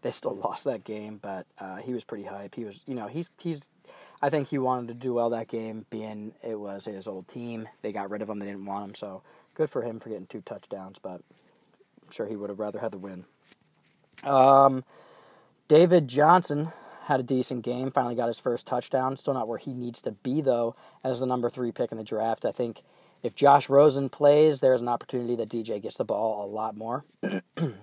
[0.02, 2.54] they still lost that game, but uh, he was pretty hype.
[2.54, 3.70] He was, you know, he's he's.
[4.20, 7.68] I think he wanted to do well that game, being it was his old team.
[7.82, 9.22] They got rid of him; they didn't want him, so
[9.54, 10.98] good for him for getting two touchdowns.
[10.98, 11.22] But
[12.04, 13.24] I'm sure he would have rather had the win.
[14.22, 14.84] Um,
[15.66, 16.72] David Johnson
[17.06, 17.90] had a decent game.
[17.90, 19.16] Finally got his first touchdown.
[19.16, 22.04] Still not where he needs to be though, as the number three pick in the
[22.04, 22.44] draft.
[22.44, 22.82] I think
[23.22, 27.04] if Josh Rosen plays, there's an opportunity that DJ gets the ball a lot more.
[27.20, 27.40] They're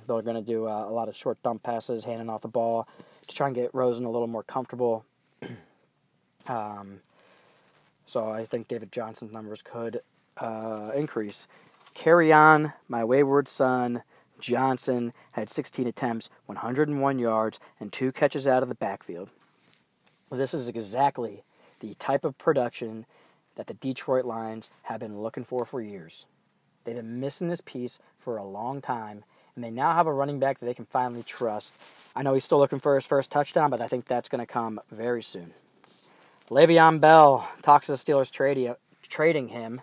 [0.07, 2.87] going to do uh, a lot of short dump passes, handing off the ball
[3.27, 5.05] to try and get Rosen a little more comfortable.
[6.47, 6.99] um,
[8.05, 10.01] so I think David Johnson's numbers could
[10.37, 11.47] uh, increase.
[12.05, 14.03] on, my wayward son,
[14.39, 19.29] Johnson had 16 attempts, 101 yards, and two catches out of the backfield.
[20.31, 21.43] This is exactly
[21.79, 23.05] the type of production
[23.59, 26.25] that the Detroit Lions have been looking for for years.
[26.85, 30.39] They've been missing this piece for a long time, and they now have a running
[30.39, 31.75] back that they can finally trust.
[32.15, 34.45] I know he's still looking for his first touchdown, but I think that's going to
[34.51, 35.53] come very soon.
[36.49, 38.31] Le'Veon Bell talks to the Steelers
[39.09, 39.81] trading, him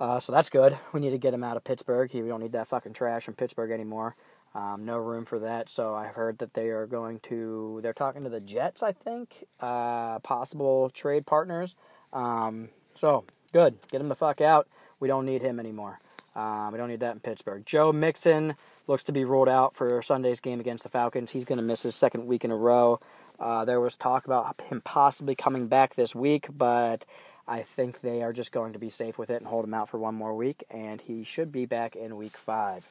[0.00, 0.76] uh, so that's good.
[0.92, 2.10] We need to get him out of Pittsburgh.
[2.12, 4.16] We don't need that fucking trash in Pittsburgh anymore.
[4.54, 5.70] Um, no room for that.
[5.70, 7.78] So I've heard that they are going to.
[7.82, 8.82] They're talking to the Jets.
[8.82, 11.76] I think uh, possible trade partners.
[12.12, 13.78] Um, so good.
[13.90, 14.68] Get him the fuck out.
[15.00, 15.98] We don't need him anymore.
[16.34, 17.64] Um, we don't need that in Pittsburgh.
[17.66, 18.54] Joe Mixon
[18.86, 21.30] looks to be ruled out for Sunday's game against the Falcons.
[21.30, 23.00] He's going to miss his second week in a row.
[23.38, 27.04] Uh, there was talk about him possibly coming back this week, but
[27.46, 29.88] I think they are just going to be safe with it and hold him out
[29.88, 32.86] for one more week, and he should be back in week five.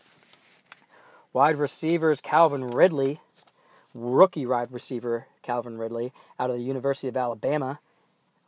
[1.34, 3.22] Wide receivers Calvin Ridley,
[3.94, 7.80] rookie wide receiver Calvin Ridley out of the University of Alabama.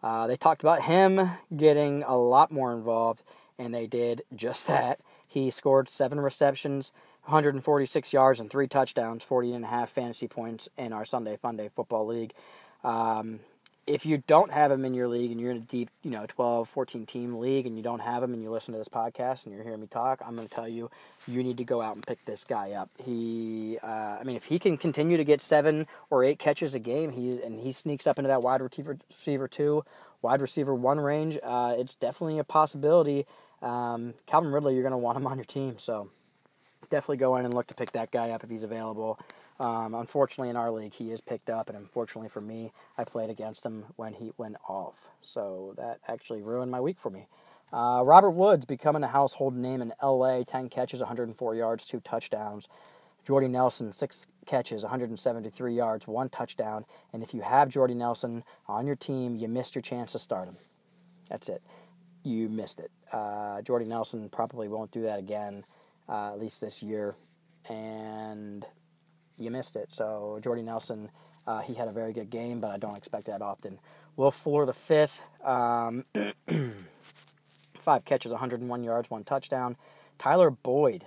[0.04, 3.24] Uh, they talked about him getting a lot more involved,
[3.58, 5.00] and they did just that.
[5.26, 6.92] He scored seven receptions,
[7.24, 11.72] 146 yards, and three touchdowns, 40 and a half fantasy points in our Sunday Funday
[11.72, 12.34] Football League.
[12.84, 13.40] Um,
[13.86, 16.26] if you don't have him in your league and you're in a deep, you know,
[16.28, 19.46] 12, 14 team league and you don't have him and you listen to this podcast
[19.46, 20.90] and you're hearing me talk, I'm going to tell you,
[21.28, 22.90] you need to go out and pick this guy up.
[23.04, 26.80] He, uh, I mean, if he can continue to get seven or eight catches a
[26.80, 29.84] game, he's and he sneaks up into that wide receiver, receiver two,
[30.22, 33.26] wide receiver one range, uh, it's definitely a possibility.
[33.62, 36.10] Um, Calvin Ridley, you're going to want him on your team, so
[36.90, 39.20] definitely go in and look to pick that guy up if he's available.
[39.64, 43.30] Um, unfortunately, in our league, he is picked up, and unfortunately for me, I played
[43.30, 45.08] against him when he went off.
[45.22, 47.28] So that actually ruined my week for me.
[47.72, 52.68] Uh, Robert Woods becoming a household name in LA 10 catches, 104 yards, two touchdowns.
[53.26, 56.84] Jordy Nelson, six catches, 173 yards, one touchdown.
[57.14, 60.50] And if you have Jordy Nelson on your team, you missed your chance to start
[60.50, 60.58] him.
[61.30, 61.64] That's it.
[62.24, 62.92] You missed it.
[63.14, 65.64] Uh, Jordy Nelson probably won't do that again,
[66.10, 67.16] uh, at least this year.
[67.70, 68.66] And
[69.38, 69.92] you missed it.
[69.92, 71.10] So Jordy Nelson,
[71.46, 73.80] uh, he had a very good game, but I don't expect that often.
[74.16, 76.06] Will Fuller, the fifth, um,
[77.80, 79.76] five catches, 101 yards, one touchdown.
[80.20, 81.06] Tyler Boyd,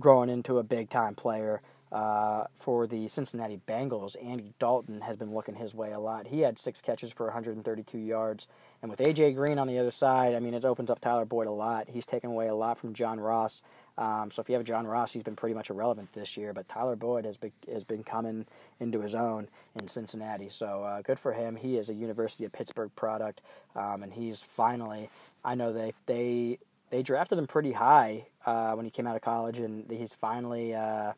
[0.00, 1.60] growing into a big time player
[1.92, 4.16] uh, for the Cincinnati Bengals.
[4.22, 6.26] Andy Dalton has been looking his way a lot.
[6.26, 8.48] He had six catches for 132 yards.
[8.82, 9.32] And with A.J.
[9.34, 11.88] Green on the other side, I mean, it opens up Tyler Boyd a lot.
[11.88, 13.62] He's taken away a lot from John Ross.
[13.96, 16.52] Um, so if you have John Ross, he's been pretty much irrelevant this year.
[16.52, 18.46] But Tyler Boyd has been, has been coming
[18.80, 20.48] into his own in Cincinnati.
[20.48, 21.56] So uh, good for him.
[21.56, 23.40] He is a University of Pittsburgh product.
[23.76, 25.10] Um, and he's finally,
[25.44, 26.58] I know they, they,
[26.90, 29.58] they drafted him pretty high uh, when he came out of college.
[29.58, 30.74] And he's finally.
[30.74, 31.12] Uh,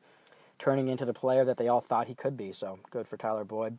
[0.58, 2.52] turning into the player that they all thought he could be.
[2.52, 3.76] So good for Tyler Boyd.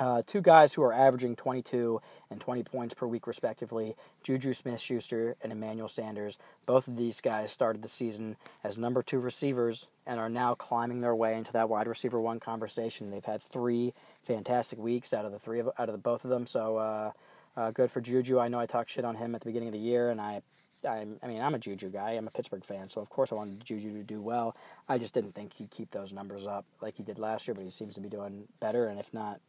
[0.00, 2.00] Uh, two guys who are averaging 22
[2.30, 6.38] and 20 points per week, respectively Juju Smith Schuster and Emmanuel Sanders.
[6.64, 11.02] Both of these guys started the season as number two receivers and are now climbing
[11.02, 13.10] their way into that wide receiver one conversation.
[13.10, 13.92] They've had three
[14.24, 16.46] fantastic weeks out of the three of out of the both of them.
[16.46, 17.12] So uh,
[17.56, 18.38] uh, good for Juju.
[18.38, 20.40] I know I talked shit on him at the beginning of the year, and I
[20.84, 22.12] I, I mean, I'm a Juju guy.
[22.12, 24.56] I'm a Pittsburgh fan, so of course I wanted Juju to do well.
[24.88, 27.64] I just didn't think he'd keep those numbers up like he did last year, but
[27.64, 28.86] he seems to be doing better.
[28.86, 29.40] And if not,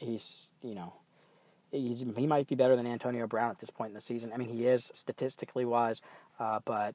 [0.00, 0.94] he's you know,
[1.70, 4.32] he's he might be better than Antonio Brown at this point in the season.
[4.32, 6.00] I mean, he is statistically wise,
[6.38, 6.94] uh, but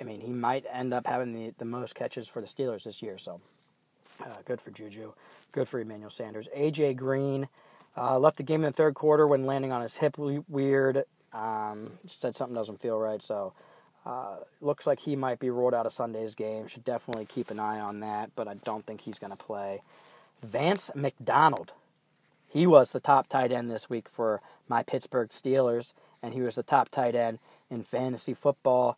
[0.00, 3.02] I mean, he might end up having the the most catches for the Steelers this
[3.02, 3.18] year.
[3.18, 3.40] So
[4.24, 5.12] uh, good for Juju,
[5.52, 6.48] good for Emmanuel Sanders.
[6.56, 7.48] AJ Green.
[7.96, 11.90] Uh, left the game in the third quarter when landing on his hip weird um,
[12.06, 13.52] said something doesn't feel right, so
[14.06, 16.66] uh, looks like he might be ruled out of Sunday's game.
[16.66, 19.82] Should definitely keep an eye on that, but I don't think he's going to play.
[20.42, 21.72] Vance McDonald,
[22.48, 26.54] he was the top tight end this week for my Pittsburgh Steelers, and he was
[26.54, 27.38] the top tight end
[27.70, 28.96] in fantasy football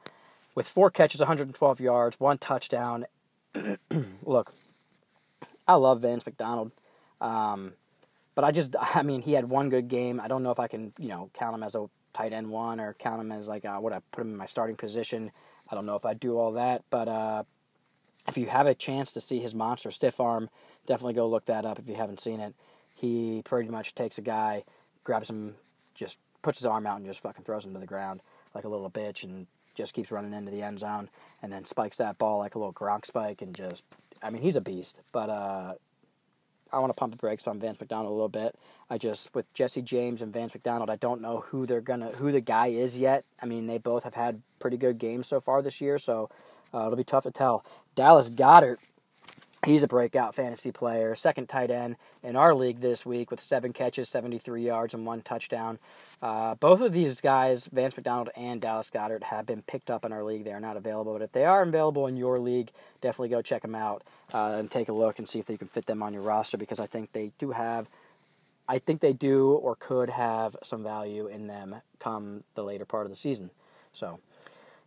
[0.55, 3.07] with four catches, 112 yards, one touchdown.
[4.25, 4.53] Look,
[5.67, 6.73] I love Vance McDonald.
[7.21, 7.75] Um,
[8.35, 10.21] but I just, I mean, he had one good game.
[10.21, 12.81] I don't know if I can, you know, count him as a tight end one
[12.81, 15.31] or count him as like uh, what I put him in my starting position.
[15.71, 17.45] I don't know if I do all that, but uh,
[18.27, 20.51] if you have a chance to see his monster stiff arm,
[20.87, 22.55] definitely go look that up if you haven't seen it.
[23.01, 24.65] He pretty much takes a guy,
[25.05, 25.55] grabs him,
[25.95, 28.21] just puts his arm out and just fucking throws him to the ground
[28.55, 31.09] like a little bitch and just keeps running into the end zone
[31.43, 33.85] and then spikes that ball like a little Gronk spike and just
[34.23, 34.97] I mean he's a beast.
[35.13, 35.75] But uh,
[36.73, 38.55] I want to pump the brakes on Vance McDonald a little bit.
[38.89, 42.33] I just with Jesse James and Vance McDonald, I don't know who they're gonna who
[42.33, 43.25] the guy is yet.
[43.43, 46.29] I mean, they both have had pretty good games so far this year, so
[46.75, 47.65] uh, it'll be tough to tell.
[47.95, 48.79] Dallas Goedert
[49.66, 53.75] He's a breakout fantasy player, second tight end in our league this week with seven
[53.75, 55.79] catches, 73 yards, and one touchdown.
[56.23, 60.12] Uh, both of these guys, Vance McDonald and Dallas Goedert, have been picked up in
[60.12, 60.44] our league.
[60.44, 62.70] They are not available, but if they are available in your league,
[63.03, 65.68] definitely go check them out uh, and take a look and see if you can
[65.68, 67.87] fit them on your roster because I think they do have.
[68.66, 73.05] I think they do or could have some value in them come the later part
[73.05, 73.51] of the season.
[73.92, 74.20] So,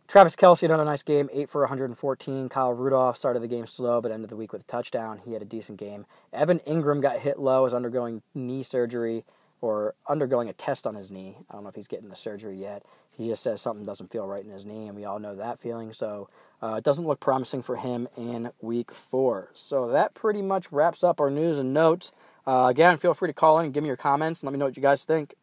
[0.06, 2.48] Travis Kelce had a nice game, 8 for 114.
[2.48, 5.20] Kyle Rudolph started the game slow, but ended the week with a touchdown.
[5.24, 6.06] He had a decent game.
[6.32, 9.24] Evan Engram got hit low, is undergoing knee surgery
[9.60, 11.38] or undergoing a test on his knee.
[11.50, 12.84] I don't know if he's getting the surgery yet.
[13.16, 15.58] He just says something doesn't feel right in his knee, and we all know that
[15.58, 15.92] feeling.
[15.92, 16.28] So
[16.62, 19.50] uh, it doesn't look promising for him in week four.
[19.54, 22.12] So that pretty much wraps up our news and notes.
[22.46, 24.58] Uh, again, feel free to call in and give me your comments and let me
[24.58, 25.34] know what you guys think.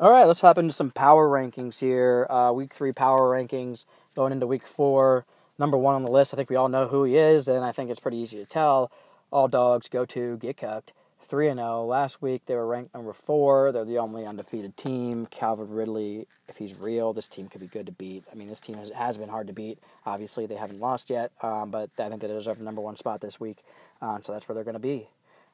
[0.00, 2.24] All right, let's hop into some power rankings here.
[2.30, 3.84] Uh, week three power rankings
[4.14, 5.26] going into week four.
[5.58, 7.72] Number one on the list, I think we all know who he is, and I
[7.72, 8.92] think it's pretty easy to tell.
[9.32, 10.92] All dogs go to get cooked.
[11.22, 11.84] 3 and 0.
[11.86, 13.72] Last week they were ranked number 4.
[13.72, 15.26] They're the only undefeated team.
[15.26, 18.22] Calvin Ridley, if he's real, this team could be good to beat.
[18.30, 19.80] I mean, this team has, has been hard to beat.
[20.06, 23.20] Obviously, they haven't lost yet, um, but I think they deserve the number one spot
[23.20, 23.64] this week.
[24.00, 25.08] Uh, so that's where they're going to be.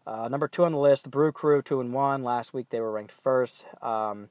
[0.06, 2.22] Uh, number two on the list, Brew Crew, two and one.
[2.22, 3.64] Last week they were ranked first.
[3.82, 4.28] Um,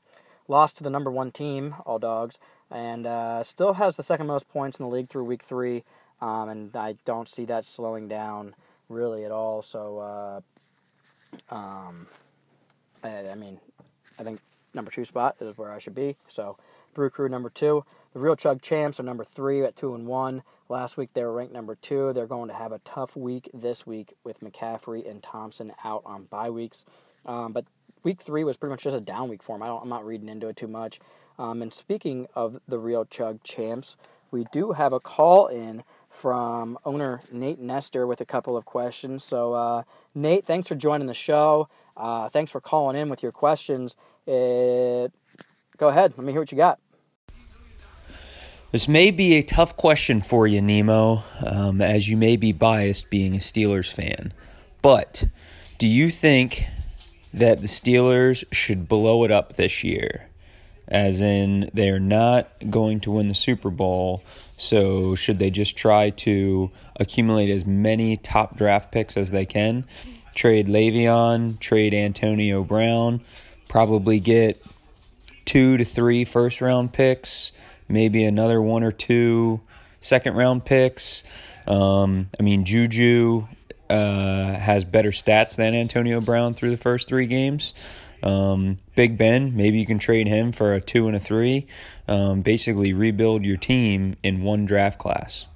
[0.48, 2.38] lost to the number one team, all dogs,
[2.70, 5.84] and uh, still has the second most points in the league through week three.
[6.22, 8.56] Um, and I don't see that slowing down
[8.88, 9.62] really at all.
[9.62, 10.42] So, uh,
[11.54, 12.08] um,
[13.04, 13.60] I, I, mean,
[14.20, 14.40] I think
[14.74, 16.16] number two spot is where I should be.
[16.28, 16.58] So,
[16.94, 17.84] Brew Crew number two.
[18.14, 20.44] The Real Chug Champs are number three at two and one.
[20.70, 22.14] Last week they were ranked number two.
[22.14, 26.26] They're going to have a tough week this week with McCaffrey and Thompson out on
[26.26, 26.86] bye weeks.
[27.26, 27.66] Um, but
[28.04, 29.64] week three was pretty much just a down week for them.
[29.64, 31.00] I I'm not reading into it too much.
[31.40, 33.98] Um, and speaking of the Real Chug Champs,
[34.30, 39.24] we do have a call in from owner Nate Nestor with a couple of questions.
[39.24, 41.68] So, uh, Nate, thanks for joining the show.
[41.98, 43.96] Uh, thanks for calling in with your questions.
[44.28, 45.12] It,
[45.78, 46.14] go ahead.
[46.16, 46.80] Let me hear what you got.
[48.74, 53.12] This may be a tough question for you, Nemo, um, as you may be biased
[53.12, 54.34] being a Steelers fan.
[54.82, 55.26] But
[55.78, 56.66] do you think
[57.32, 60.28] that the Steelers should blow it up this year?
[60.88, 64.24] as in they're not going to win the Super Bowl.
[64.58, 69.86] So, should they just try to accumulate as many top draft picks as they can?
[70.36, 73.22] Trade Le'Veon, trade Antonio Brown,
[73.70, 74.62] probably get
[75.46, 77.52] two to three first round picks,
[77.88, 79.62] maybe another one or two
[80.00, 81.24] second round picks.
[81.68, 83.48] Um, I mean, Juju
[83.90, 87.74] uh, has better stats than Antonio Brown through the first three games.
[88.22, 91.68] Um, Big Ben, maybe you can trade him for a two and a three.
[92.08, 95.48] Um, basically, rebuild your team in one draft class.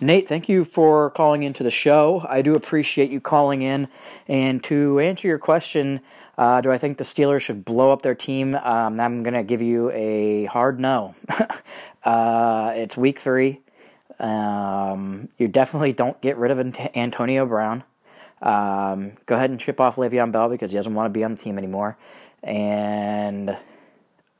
[0.00, 2.24] Nate, thank you for calling into the show.
[2.28, 3.88] I do appreciate you calling in.
[4.28, 6.00] And to answer your question,
[6.38, 8.54] uh, do I think the Steelers should blow up their team?
[8.54, 11.16] Um, I'm going to give you a hard no.
[12.04, 13.60] uh, it's week three.
[14.20, 16.60] Um, you definitely don't get rid of
[16.94, 17.82] Antonio Brown.
[18.40, 21.32] Um, go ahead and ship off Le'Veon Bell because he doesn't want to be on
[21.32, 21.98] the team anymore.
[22.44, 23.56] And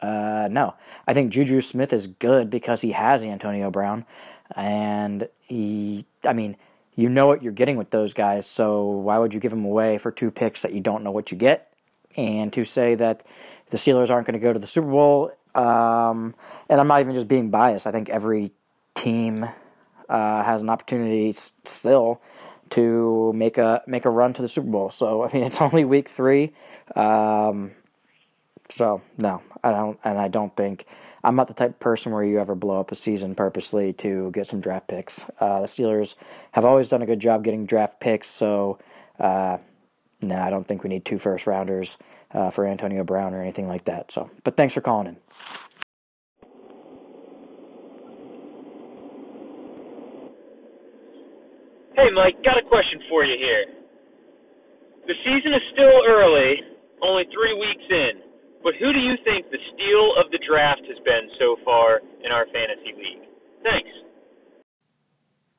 [0.01, 0.75] uh, no,
[1.07, 4.05] I think Juju Smith is good because he has Antonio Brown,
[4.55, 6.07] and he.
[6.25, 6.57] I mean,
[6.95, 9.99] you know what you're getting with those guys, so why would you give them away
[9.99, 11.68] for two picks that you don't know what you get?
[12.19, 13.25] And to say that
[13.71, 16.35] the Steelers aren't going to go to the Super Bowl, um,
[16.69, 17.87] and I'm not even just being biased.
[17.87, 18.51] I think every
[18.95, 19.49] team
[20.09, 22.21] uh, has an opportunity still
[22.71, 24.91] to make a make a run to the Super Bowl.
[24.91, 26.53] So I mean, it's only week three.
[26.97, 27.71] Um,
[28.69, 30.87] so no, I don't, and I don't think
[31.23, 34.31] I'm not the type of person where you ever blow up a season purposely to
[34.33, 35.25] get some draft picks.
[35.41, 36.17] Uh, the Steelers
[36.53, 38.79] have always done a good job getting draft picks, so
[39.19, 39.59] uh,
[40.21, 41.97] no, I don't think we need two first rounders
[42.33, 44.11] uh, for Antonio Brown or anything like that.
[44.11, 45.17] So, but thanks for calling in.
[51.95, 53.75] Hey, Mike, got a question for you here.
[55.07, 56.63] The season is still early,
[57.03, 58.23] only three weeks in,
[58.63, 62.31] but who do you think the steal of the draft has been so far in
[62.31, 63.27] our fantasy league?
[63.63, 63.89] Thanks.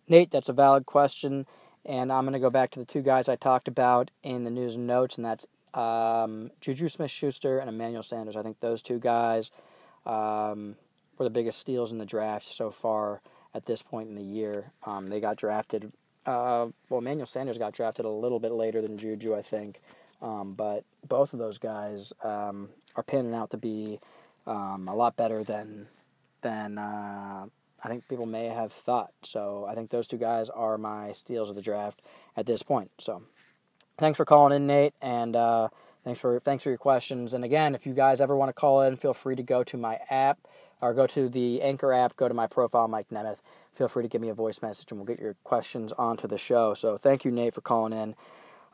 [0.08, 1.46] Nate, that's a valid question,
[1.90, 4.52] and I'm going to go back to the two guys I talked about in the
[4.52, 8.38] news and notes, and that's um, Juju Smith Schuster and Emmanuel Sanders.
[8.38, 9.52] I think those two guys
[10.06, 10.76] um,
[11.18, 13.20] were the biggest steals in the draft so far
[13.54, 14.72] at this point in the year.
[14.86, 15.92] Um, they got drafted
[16.26, 19.82] uh, well, Emmanuel Sanders got drafted a little bit later than Juju, I think.
[20.22, 24.00] Um, but both of those guys um, are panning out to be
[24.46, 25.88] um, a lot better than
[26.42, 27.46] than uh,
[27.84, 29.12] I think people may have thought.
[29.24, 32.02] So I think those two guys are my steals of the draft
[32.36, 32.92] at this point.
[33.00, 33.24] So
[33.98, 35.70] thanks for calling in, Nate, and uh,
[36.04, 37.34] thanks for thanks for your questions.
[37.34, 39.78] And again, if you guys ever want to call in, feel free to go to
[39.78, 40.40] my app
[40.82, 43.40] or go to the Anchor app, go to my profile, Mike Nemeth
[43.80, 46.38] feel free to give me a voice message and we'll get your questions onto the
[46.38, 46.74] show.
[46.74, 48.14] So thank you, Nate, for calling in.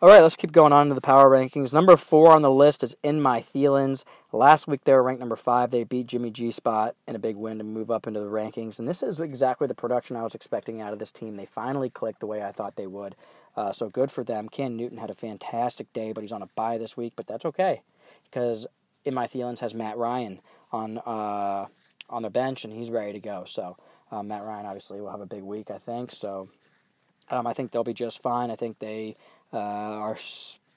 [0.01, 1.73] All right, let's keep going on to the power rankings.
[1.73, 4.03] Number four on the list is In My Thielens.
[4.33, 5.71] Last week they were ranked number five.
[5.71, 8.77] They beat Jimmy G Spot in a big win to move up into the rankings.
[8.77, 11.37] And this is exactly the production I was expecting out of this team.
[11.37, 13.15] They finally clicked the way I thought they would.
[13.55, 14.49] Uh, so good for them.
[14.49, 17.13] Cam Newton had a fantastic day, but he's on a bye this week.
[17.15, 17.81] But that's okay
[18.25, 18.67] because
[19.05, 20.41] In My Thielens has Matt Ryan
[20.73, 21.67] on uh,
[22.09, 23.45] on their bench and he's ready to go.
[23.47, 23.77] So
[24.11, 26.11] um, Matt Ryan obviously will have a big week, I think.
[26.11, 26.49] So
[27.29, 28.51] um, I think they'll be just fine.
[28.51, 29.15] I think they
[29.53, 30.17] uh, are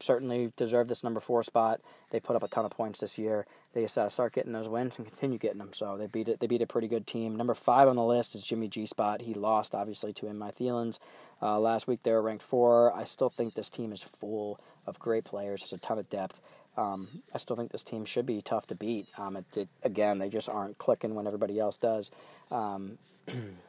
[0.00, 1.80] certainly deserve this number four spot.
[2.10, 3.46] They put up a ton of points this year.
[3.74, 5.72] They just gotta start getting those wins and continue getting them.
[5.72, 6.40] So they beat it.
[6.40, 7.36] They beat a pretty good team.
[7.36, 9.22] Number five on the list is Jimmy G Spot.
[9.22, 10.98] He lost obviously to My Thielens.
[11.42, 12.94] Uh, last week they were ranked four.
[12.94, 15.60] I still think this team is full of great players.
[15.60, 16.40] There's a ton of depth.
[16.76, 19.08] Um, I still think this team should be tough to beat.
[19.18, 22.12] Um, it, it, again, they just aren't clicking when everybody else does.
[22.52, 22.98] Um,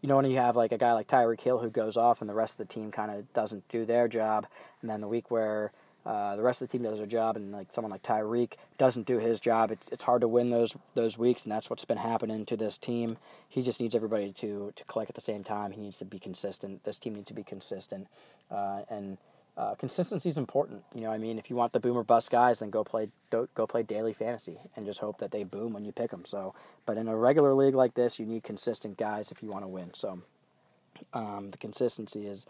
[0.00, 2.30] you know, when you have like a guy like Tyreek Hill who goes off and
[2.30, 4.46] the rest of the team kind of doesn't do their job,
[4.80, 5.72] and then the week where
[6.06, 9.06] uh, the rest of the team does their job, and like someone like Tyreek doesn't
[9.06, 11.98] do his job, it's it's hard to win those those weeks, and that's what's been
[11.98, 13.18] happening to this team.
[13.48, 15.72] He just needs everybody to to click at the same time.
[15.72, 16.84] He needs to be consistent.
[16.84, 18.06] This team needs to be consistent,
[18.50, 19.18] uh, and
[19.58, 20.84] uh, consistency is important.
[20.94, 23.66] You know, I mean, if you want the boomer bust guys, then go play go
[23.66, 26.24] play daily fantasy and just hope that they boom when you pick them.
[26.24, 26.54] So,
[26.86, 29.68] but in a regular league like this, you need consistent guys if you want to
[29.68, 29.92] win.
[29.94, 30.22] So,
[31.12, 32.46] um, the consistency is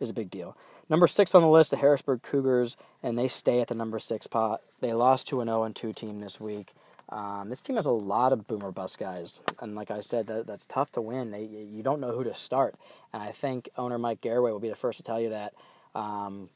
[0.00, 0.56] is a big deal.
[0.88, 4.24] Number six on the list, the Harrisburg Cougars, and they stay at the number six
[4.24, 4.62] spot.
[4.80, 6.72] They lost to an 0 2 team this week.
[7.10, 10.46] Um, this team has a lot of boomer bust guys, and like I said, that,
[10.46, 11.30] that's tough to win.
[11.32, 12.76] They, you don't know who to start,
[13.12, 15.52] and I think owner Mike Garraway will be the first to tell you that
[15.96, 16.50] um,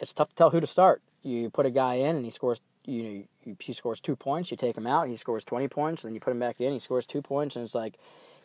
[0.00, 1.00] it's tough to tell who to start.
[1.22, 4.50] You put a guy in and he scores, you know, he scores two points.
[4.50, 6.02] You take him out, he scores twenty points.
[6.02, 7.94] Then you put him back in, he scores two points, and it's like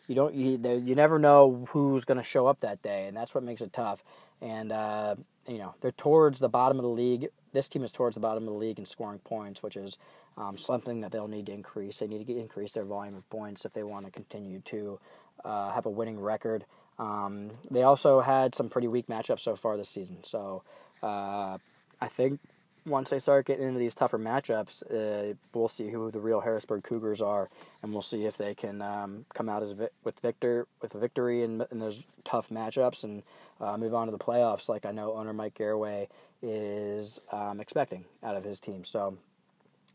[0.08, 3.34] you don't, you, you never know who's going to show up that day, and that's
[3.34, 4.02] what makes it tough.
[4.40, 5.16] And uh,
[5.46, 7.28] you know, they're towards the bottom of the league.
[7.52, 9.98] This team is towards the bottom of the league in scoring points, which is
[10.36, 11.98] um, something that they'll need to increase.
[11.98, 15.00] They need to increase their volume of points if they want to continue to
[15.44, 16.64] uh, have a winning record.
[17.00, 20.22] Um, they also had some pretty weak matchups so far this season.
[20.22, 20.62] So
[21.02, 21.56] uh,
[21.98, 22.40] I think
[22.86, 26.82] once they start getting into these tougher matchups, uh, we'll see who the real Harrisburg
[26.82, 27.48] Cougars are,
[27.82, 30.98] and we'll see if they can um, come out as vi- with victor with a
[30.98, 33.22] victory in, in those tough matchups and
[33.60, 36.08] uh, move on to the playoffs, like I know owner Mike Garraway
[36.42, 38.84] is um, expecting out of his team.
[38.84, 39.16] So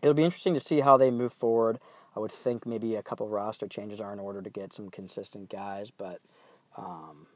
[0.01, 1.79] it'll be interesting to see how they move forward.
[2.15, 5.49] I would think maybe a couple roster changes are in order to get some consistent
[5.49, 6.19] guys, but
[6.77, 7.27] um,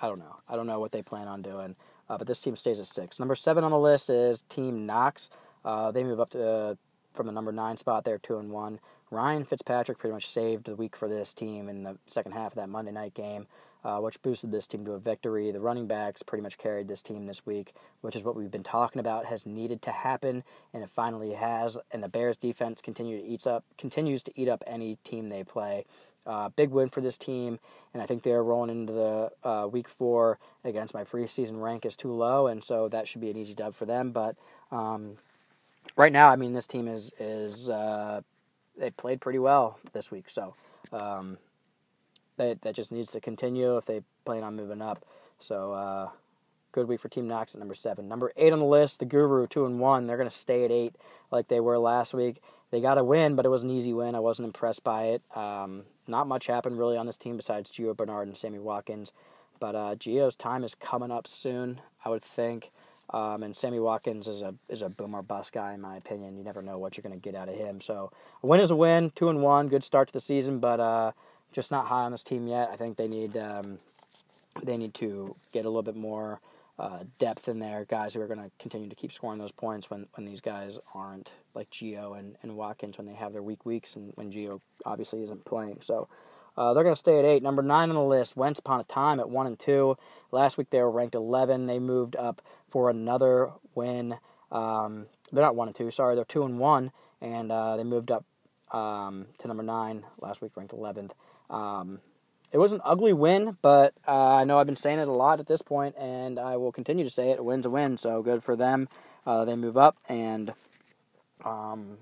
[0.00, 0.36] I don't know.
[0.48, 1.76] I don't know what they plan on doing.
[2.08, 3.18] Uh, but this team stays at six.
[3.18, 5.30] Number seven on the list is Team Knox.
[5.64, 6.74] Uh, they move up to uh,
[7.14, 8.04] from the number nine spot.
[8.04, 8.80] They're two and one.
[9.10, 12.56] Ryan Fitzpatrick pretty much saved the week for this team in the second half of
[12.56, 13.46] that Monday night game,
[13.84, 15.50] uh, which boosted this team to a victory.
[15.50, 18.62] The running backs pretty much carried this team this week, which is what we've been
[18.62, 21.78] talking about has needed to happen, and it finally has.
[21.90, 25.44] And the Bears defense continue to eats up continues to eat up any team they
[25.44, 25.84] play.
[26.26, 27.58] Uh, big win for this team,
[27.92, 31.96] and I think they're rolling into the uh, week four against my preseason rank is
[31.96, 34.12] too low, and so that should be an easy dub for them.
[34.12, 34.36] But
[34.70, 35.16] um,
[35.96, 38.20] right now, I mean, this team is is uh,
[38.78, 40.54] they played pretty well this week, so
[40.92, 41.38] um,
[42.36, 45.04] that that just needs to continue if they plan on moving up.
[45.40, 46.10] So uh,
[46.70, 48.06] good week for Team Knox at number seven.
[48.06, 50.06] Number eight on the list, the Guru two and one.
[50.06, 50.94] They're to stay at eight
[51.32, 52.40] like they were last week
[52.72, 54.16] they got a win, but it was an easy win.
[54.16, 55.36] I wasn't impressed by it.
[55.36, 59.12] Um, not much happened really on this team besides Gio Bernard and Sammy Watkins.
[59.60, 62.72] But uh, Gio's time is coming up soon, I would think.
[63.10, 66.36] Um, and Sammy Watkins is a is a boomer bust guy in my opinion.
[66.36, 67.80] You never know what you're going to get out of him.
[67.80, 68.10] So
[68.42, 71.12] a win is a win, two and one, good start to the season, but uh,
[71.52, 72.70] just not high on this team yet.
[72.72, 73.78] I think they need um,
[74.62, 76.40] they need to get a little bit more
[76.78, 79.90] uh, depth in there, guys who are going to continue to keep scoring those points
[79.90, 83.66] when, when these guys aren't, like Gio and, and Watkins when they have their weak
[83.66, 85.80] weeks and when Gio obviously isn't playing.
[85.80, 86.08] So
[86.56, 87.42] uh, they're going to stay at eight.
[87.42, 89.96] Number nine on the list, Once Upon a Time at one and two.
[90.30, 91.66] Last week they were ranked 11.
[91.66, 94.16] They moved up for another win.
[94.50, 98.10] Um, they're not one and two, sorry, they're two and one, and uh, they moved
[98.10, 98.24] up
[98.70, 101.12] um, to number nine last week, ranked 11th.
[101.48, 102.00] Um,
[102.52, 105.40] it was an ugly win, but uh, I know I've been saying it a lot
[105.40, 107.38] at this point, and I will continue to say it.
[107.38, 108.88] A win's a win, so good for them.
[109.26, 110.52] Uh, they move up, and
[111.44, 111.96] um,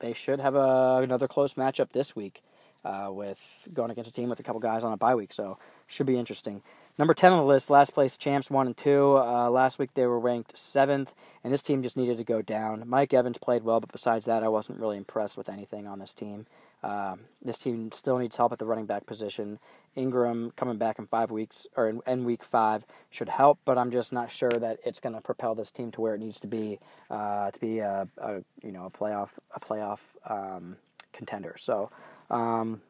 [0.00, 2.42] they should have a, another close matchup this week
[2.84, 5.56] uh, with going against a team with a couple guys on a bye week, so
[5.86, 6.62] should be interesting.
[6.98, 9.18] Number 10 on the list, last place champs 1 and 2.
[9.18, 11.12] Uh, last week they were ranked 7th,
[11.44, 12.82] and this team just needed to go down.
[12.86, 16.14] Mike Evans played well, but besides that, I wasn't really impressed with anything on this
[16.14, 16.46] team.
[16.82, 19.58] Um, this team still needs help at the running back position.
[19.96, 23.90] Ingram coming back in five weeks or in, in week five should help, but I'm
[23.90, 26.46] just not sure that it's going to propel this team to where it needs to
[26.46, 26.78] be
[27.10, 29.98] uh, to be a, a, you know a playoff a playoff
[30.28, 30.76] um,
[31.12, 31.56] contender.
[31.58, 31.90] So
[32.30, 32.82] um,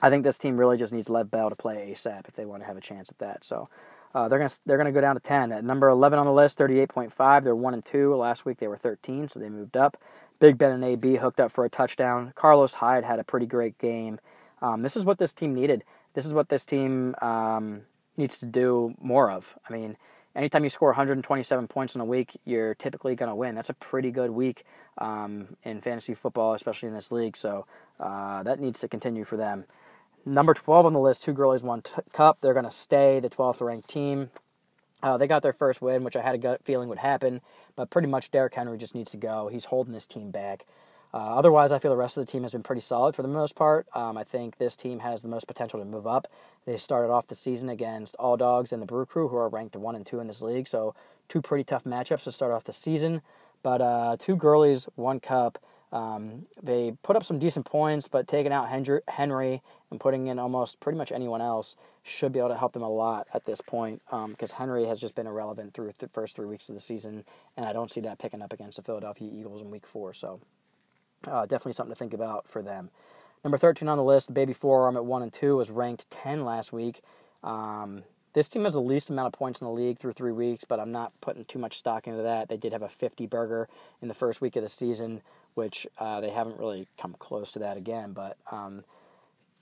[0.00, 2.62] I think this team really just needs Lev Bell to play ASAP if they want
[2.62, 3.44] to have a chance at that.
[3.44, 3.68] So.
[4.14, 5.52] Uh, they're gonna they're gonna go down to ten.
[5.52, 7.44] At number eleven on the list, thirty eight point five.
[7.44, 8.14] They're one and two.
[8.14, 9.98] Last week they were thirteen, so they moved up.
[10.40, 12.32] Big Ben and AB hooked up for a touchdown.
[12.36, 14.20] Carlos Hyde had a pretty great game.
[14.62, 15.84] Um, this is what this team needed.
[16.14, 17.82] This is what this team um,
[18.16, 19.56] needs to do more of.
[19.68, 19.96] I mean,
[20.36, 23.54] anytime you score 127 points in a week, you're typically going to win.
[23.54, 24.64] That's a pretty good week
[24.98, 27.36] um, in fantasy football, especially in this league.
[27.36, 27.66] So
[27.98, 29.64] uh, that needs to continue for them.
[30.24, 32.40] Number 12 on the list, two girlies, one t- cup.
[32.40, 34.30] They're going to stay the 12th ranked team.
[35.02, 37.40] Uh, they got their first win, which I had a gut feeling would happen,
[37.76, 39.48] but pretty much Derrick Henry just needs to go.
[39.48, 40.64] He's holding this team back.
[41.14, 43.28] Uh, otherwise, I feel the rest of the team has been pretty solid for the
[43.28, 43.86] most part.
[43.94, 46.26] Um, I think this team has the most potential to move up.
[46.66, 49.74] They started off the season against All Dogs and the Brew Crew, who are ranked
[49.76, 50.68] one and two in this league.
[50.68, 50.94] So
[51.28, 53.22] two pretty tough matchups to start off the season.
[53.62, 55.58] But uh, two girlies, one cup.
[55.90, 60.80] Um, they put up some decent points, but taking out Henry and putting in almost
[60.80, 64.02] pretty much anyone else should be able to help them a lot at this point
[64.10, 67.24] because um, Henry has just been irrelevant through the first three weeks of the season,
[67.56, 70.12] and I don't see that picking up against the Philadelphia Eagles in week four.
[70.12, 70.40] So
[71.26, 72.90] uh, definitely something to think about for them.
[73.44, 76.44] Number 13 on the list, the Baby Forearm at 1 and 2 was ranked 10
[76.44, 77.02] last week.
[77.42, 78.02] Um,
[78.34, 80.78] this team has the least amount of points in the league through three weeks, but
[80.78, 82.48] I'm not putting too much stock into that.
[82.48, 83.68] They did have a 50 burger
[84.02, 85.22] in the first week of the season,
[85.58, 88.12] which uh, they haven't really come close to that again.
[88.12, 88.84] But um,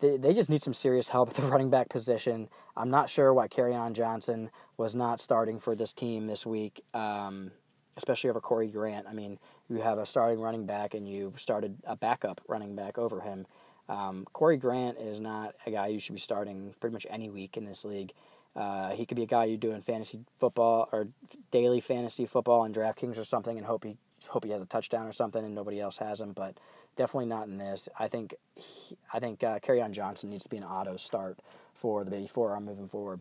[0.01, 2.49] they, they just need some serious help at the running back position.
[2.77, 7.51] I'm not sure why Kerryon Johnson was not starting for this team this week, um,
[7.97, 9.07] especially over Corey Grant.
[9.09, 9.39] I mean,
[9.71, 13.47] you have a starting running back and you started a backup running back over him.
[13.89, 17.57] Um, Corey Grant is not a guy you should be starting pretty much any week
[17.57, 18.13] in this league.
[18.55, 21.09] Uh, he could be a guy you do in fantasy football or
[21.51, 23.97] daily fantasy football on DraftKings or something, and hope he
[24.29, 26.33] hope he has a touchdown or something, and nobody else has him.
[26.33, 26.57] But
[26.97, 27.89] definitely not in this.
[27.99, 31.39] I think he, I think uh, Kerryon Johnson needs to be an auto start
[31.75, 32.57] for the baby four.
[32.57, 33.21] I'm moving forward.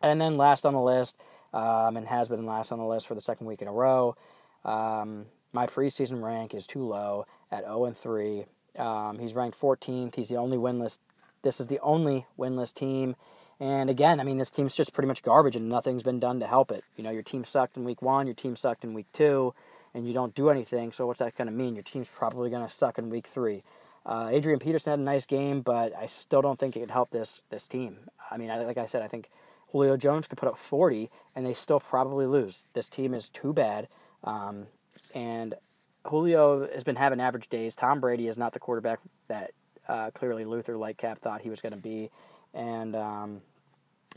[0.00, 1.16] And then last on the list,
[1.52, 4.16] um, and has been last on the list for the second week in a row.
[4.64, 8.44] Um, my preseason rank is too low at 0 and 3.
[8.78, 10.14] Um, he's ranked 14th.
[10.16, 10.98] He's the only winless.
[11.42, 13.16] This is the only winless team
[13.62, 16.48] and again, I mean, this team's just pretty much garbage, and nothing's been done to
[16.48, 16.82] help it.
[16.96, 19.54] You know, your team sucked in week one, your team sucked in week two,
[19.94, 20.92] and you don't do anything.
[20.92, 21.74] So what's that going to mean?
[21.74, 23.62] Your team's probably going to suck in week three.
[24.04, 27.10] Uh, Adrian Peterson had a nice game, but I still don't think it could help
[27.10, 27.98] this this team.
[28.30, 29.28] I mean, I, like I said, I think
[29.70, 32.66] Julio Jones could put up 40, and they still probably lose.
[32.74, 33.88] This team is too bad,
[34.24, 34.66] um,
[35.14, 35.54] and
[36.08, 37.76] Julio has been having average days.
[37.76, 39.52] Tom Brady is not the quarterback that
[39.88, 42.10] uh, clearly Luther Lightcap thought he was going to be,
[42.52, 43.42] and um,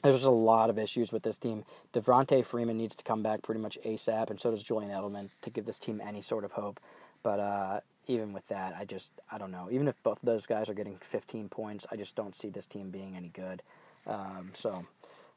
[0.02, 1.64] there's just a lot of issues with this team.
[1.94, 5.50] Devonta Freeman needs to come back pretty much ASAP, and so does Julian Edelman to
[5.50, 6.80] give this team any sort of hope.
[7.24, 9.68] But uh, even with that, I just I don't know.
[9.72, 12.68] Even if both of those guys are getting 15 points, I just don't see this
[12.68, 13.62] team being any good.
[14.08, 14.86] Um, so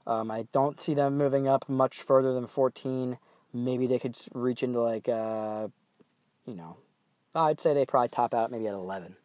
[0.06, 3.18] um, I don't see them moving up much further than 14.
[3.54, 5.68] Maybe they could reach into like uh,
[6.46, 6.76] you know,
[7.34, 9.16] I'd say they probably top out maybe at 11,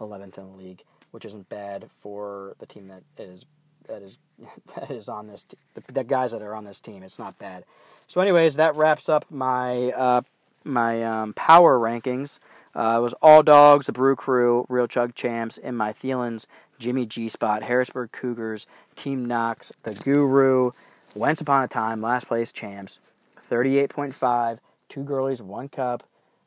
[0.00, 3.46] 11th in the league, which isn't bad for the team that is
[3.88, 4.18] that is
[4.74, 7.02] that is on this t- the, the, guys that are on this team.
[7.02, 7.64] It's not bad.
[8.08, 10.22] So, anyways, that wraps up my uh,
[10.64, 12.38] my um, power rankings.
[12.74, 16.46] Uh, it was all dogs, the Brew Crew, Real Chug Champs, and my Thielens,
[16.78, 18.66] Jimmy G Spot, Harrisburg Cougars,
[18.96, 20.72] Team Knox, the Guru,
[21.14, 23.00] Once Upon a Time, Last Place Champs,
[23.50, 24.58] 38.5,
[24.90, 26.02] two girlies, one cup,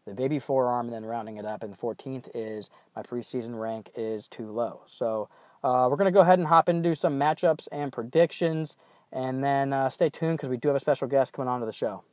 [0.05, 1.63] the baby forearm, and then rounding it up.
[1.63, 4.81] And 14th is my preseason rank is too low.
[4.85, 5.29] So
[5.63, 8.77] uh, we're going to go ahead and hop into some matchups and predictions,
[9.11, 11.65] and then uh, stay tuned because we do have a special guest coming on to
[11.65, 12.03] the show.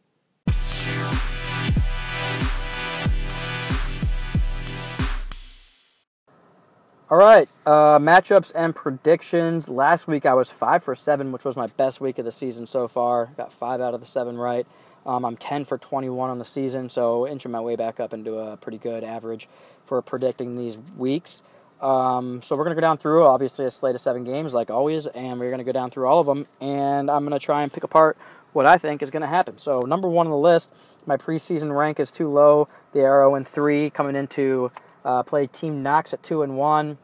[7.09, 9.69] All right, uh, matchups and predictions.
[9.69, 12.67] Last week I was five for seven, which was my best week of the season
[12.67, 13.27] so far.
[13.37, 14.67] Got five out of the seven right.
[15.07, 18.39] Um, I'm 10 for 21 on the season, so inching my way back up into
[18.39, 19.49] a pretty good average
[19.85, 21.45] for predicting these weeks.
[21.81, 24.71] Um, so we're going to go down through, obviously, a slate of seven games, like
[24.71, 27.45] always, and we're going to go down through all of them, and I'm going to
[27.45, 28.17] try and pick apart
[28.53, 29.59] what I think is going to happen.
[29.59, 30.73] So number one on the list,
[31.05, 32.69] my preseason rank is too low.
[32.93, 34.73] The arrow and three coming into
[35.05, 36.97] uh, play Team Knox at two and one,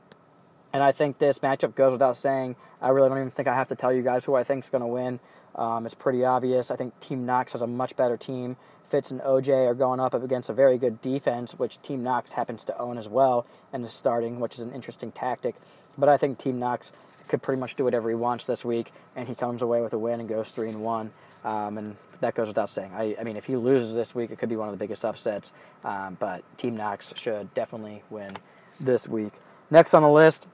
[0.72, 2.56] and I think this matchup goes without saying.
[2.80, 4.70] I really don't even think I have to tell you guys who I think is
[4.70, 5.20] going to win.
[5.54, 6.70] Um, it's pretty obvious.
[6.70, 8.56] I think Team Knox has a much better team.
[8.88, 12.64] Fitz and OJ are going up against a very good defense, which Team Knox happens
[12.64, 15.54] to own as well and is starting, which is an interesting tactic.
[15.96, 16.92] But I think Team Knox
[17.28, 19.98] could pretty much do whatever he wants this week, and he comes away with a
[19.98, 21.10] win and goes three and one.
[21.44, 22.92] Um, and that goes without saying.
[22.94, 25.04] I, I, mean, if he loses this week, it could be one of the biggest
[25.04, 25.52] upsets.
[25.84, 28.36] Um, but Team Knox should definitely win
[28.80, 29.32] this week.
[29.70, 30.46] Next on the list,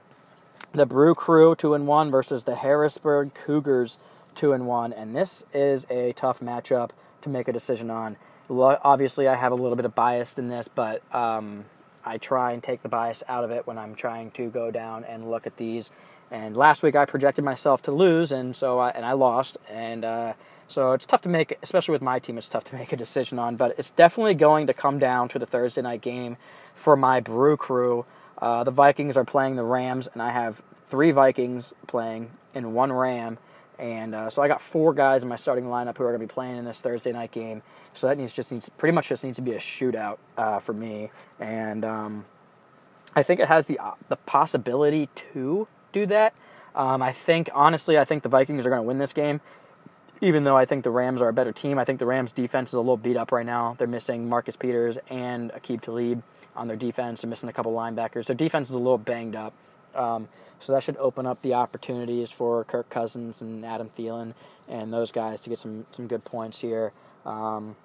[0.71, 3.97] the Brew Crew two and one versus the Harrisburg Cougars
[4.39, 8.15] two and one, and this is a tough matchup to make a decision on
[8.49, 11.65] obviously I have a little bit of bias in this, but um,
[12.05, 15.03] I try and take the bias out of it when I'm trying to go down
[15.03, 15.91] and look at these.
[16.31, 20.05] And last week I projected myself to lose, and so I, and I lost, and
[20.05, 20.33] uh,
[20.69, 23.39] so it's tough to make, especially with my team, it's tough to make a decision
[23.39, 23.57] on.
[23.57, 26.37] But it's definitely going to come down to the Thursday night game
[26.73, 28.05] for my Brew Crew.
[28.37, 32.91] Uh, the Vikings are playing the Rams, and I have three Vikings playing and one
[32.91, 33.37] Ram
[33.79, 36.27] And uh, so I got four guys in my starting lineup who are going to
[36.27, 37.61] be playing in this Thursday night game.
[37.93, 40.73] So that needs just needs pretty much just needs to be a shootout uh, for
[40.73, 41.11] me.
[41.39, 42.25] And um,
[43.15, 46.33] I think it has the uh, the possibility to do that.
[46.75, 49.41] Um, I think honestly, I think the Vikings are going to win this game.
[50.21, 52.71] Even though I think the Rams are a better team, I think the Rams defense
[52.71, 53.75] is a little beat up right now.
[53.77, 56.23] They're missing Marcus Peters and Aqib Talib
[56.57, 57.21] on their defense.
[57.21, 58.25] They're missing a couple linebackers.
[58.25, 59.53] Their defense is a little banged up.
[59.95, 60.27] Um,
[60.59, 64.33] so that should open up the opportunities for Kirk Cousins and Adam Thielen
[64.67, 66.91] and those guys to get some, some good points here.
[67.25, 67.75] Um,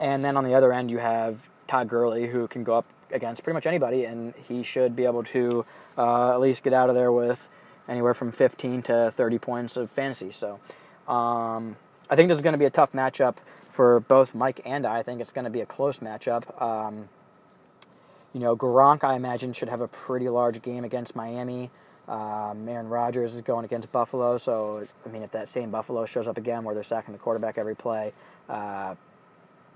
[0.00, 3.42] and then on the other end, you have Todd Gurley, who can go up against
[3.42, 5.64] pretty much anybody, and he should be able to
[5.96, 7.48] uh, at least get out of there with
[7.88, 10.30] anywhere from 15 to 30 points of fantasy.
[10.30, 10.60] So
[11.08, 11.76] um,
[12.10, 13.36] I think this is going to be a tough matchup
[13.70, 14.98] for both Mike and I.
[14.98, 16.60] I think it's going to be a close matchup.
[16.60, 17.08] Um,
[18.32, 21.70] you know, Gronk, I imagine, should have a pretty large game against Miami.
[22.06, 26.26] Um, Aaron Rodgers is going against Buffalo, so I mean, if that same Buffalo shows
[26.26, 28.12] up again, where they're sacking the quarterback every play,
[28.48, 28.94] uh,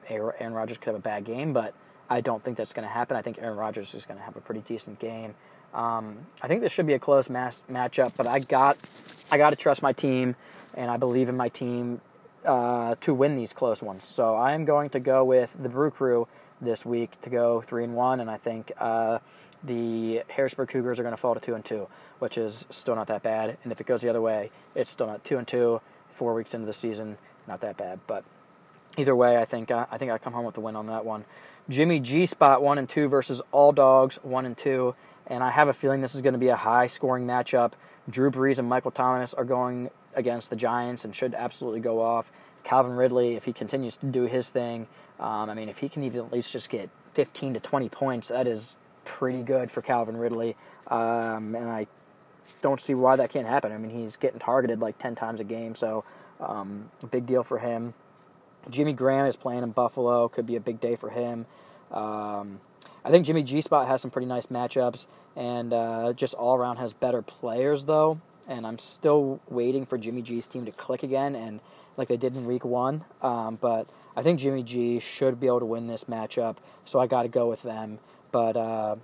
[0.08, 1.52] Aaron Rodgers could have a bad game.
[1.52, 1.74] But
[2.08, 3.16] I don't think that's going to happen.
[3.16, 5.34] I think Aaron Rodgers is going to have a pretty decent game.
[5.74, 8.78] Um, I think this should be a close mass matchup, but I got
[9.30, 10.36] I got to trust my team,
[10.74, 12.00] and I believe in my team
[12.44, 14.04] uh, to win these close ones.
[14.04, 16.28] So I am going to go with the Brew Crew
[16.62, 19.18] this week to go three and one, and I think uh,
[19.62, 21.88] the Harrisburg Cougars are going to fall to two and two,
[22.18, 23.58] which is still not that bad.
[23.62, 25.80] And if it goes the other way, it's still not two and two.
[26.14, 27.16] Four weeks into the season,
[27.48, 28.00] not that bad.
[28.06, 28.24] But
[28.96, 31.04] either way, I think uh, I think I come home with the win on that
[31.04, 31.24] one.
[31.68, 34.94] Jimmy G spot one and two versus All Dogs one and two,
[35.26, 37.72] and I have a feeling this is going to be a high scoring matchup.
[38.10, 42.30] Drew Brees and Michael Thomas are going against the Giants and should absolutely go off.
[42.64, 44.86] Calvin Ridley, if he continues to do his thing,
[45.22, 48.28] um, I mean, if he can even at least just get 15 to 20 points,
[48.28, 50.56] that is pretty good for Calvin Ridley.
[50.88, 51.86] Um, and I
[52.60, 53.70] don't see why that can't happen.
[53.70, 56.04] I mean, he's getting targeted like 10 times a game, so
[56.40, 57.94] um, a big deal for him.
[58.68, 61.46] Jimmy Graham is playing in Buffalo, could be a big day for him.
[61.92, 62.60] Um,
[63.04, 65.06] I think Jimmy G Spot has some pretty nice matchups,
[65.36, 68.20] and uh, just all around has better players though.
[68.48, 71.60] And I'm still waiting for Jimmy G's team to click again, and
[71.96, 73.04] like they did in Week One.
[73.20, 73.86] Um, but
[74.16, 77.28] I think Jimmy G should be able to win this matchup, so I got to
[77.28, 77.98] go with them.
[78.30, 78.96] But uh,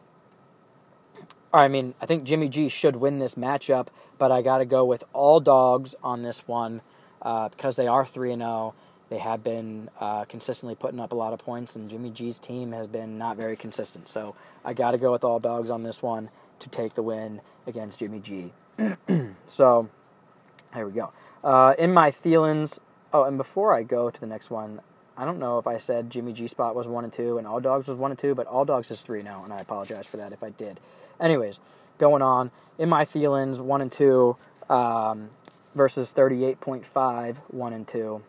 [1.53, 3.89] I mean, I think Jimmy G should win this matchup,
[4.19, 6.83] but I got to go with all dogs on this one
[7.23, 8.51] uh, because they are three and zero.
[8.51, 8.75] Oh.
[9.09, 12.73] They have been uh, consistently putting up a lot of points, and Jimmy G's team
[12.73, 14.07] has been not very consistent.
[14.07, 14.35] So
[14.65, 16.29] I got to go with all dogs on this one
[16.59, 18.53] to take the win against Jimmy G.
[19.47, 19.89] so
[20.75, 21.13] here we go.
[21.43, 22.81] Uh, in my feelings.
[23.11, 24.83] Oh, and before I go to the next one,
[25.19, 27.59] I don't know if I said Jimmy G Spot was one and two and All
[27.59, 30.17] Dogs was one and two, but All Dogs is three now, and I apologize for
[30.17, 30.79] that if I did.
[31.19, 31.59] Anyways,
[31.99, 34.37] going on in my feelings, one and two
[34.71, 35.31] um,
[35.75, 38.23] versus thirty-eight point five, one and two,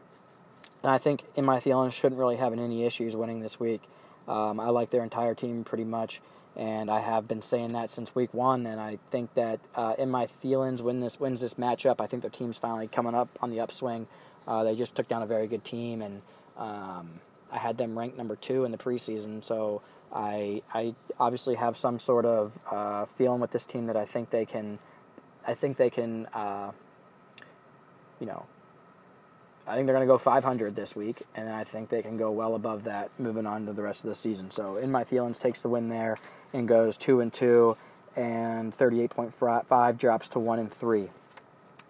[0.81, 3.83] and I think in my feelings shouldn't really have any issues winning this week.
[4.27, 6.21] Um, I like their entire team pretty much,
[6.55, 8.65] and I have been saying that since week one.
[8.65, 12.23] And I think that uh, in my feelings, when this wins this matchup, I think
[12.23, 14.07] their team's finally coming up on the upswing.
[14.47, 16.23] Uh, they just took down a very good team, and
[16.59, 19.43] um, I had them ranked number two in the preseason.
[19.43, 19.81] So
[20.13, 24.29] I I obviously have some sort of uh, feeling with this team that I think
[24.29, 24.79] they can,
[25.47, 26.71] I think they can, uh,
[28.19, 28.45] you know,
[29.67, 32.31] I think they're going to go 500 this week, and I think they can go
[32.31, 34.49] well above that moving on to the rest of the season.
[34.51, 36.17] So, in my feelings, takes the win there
[36.51, 37.77] and goes two and two,
[38.15, 41.09] and 38.5 drops to one and three.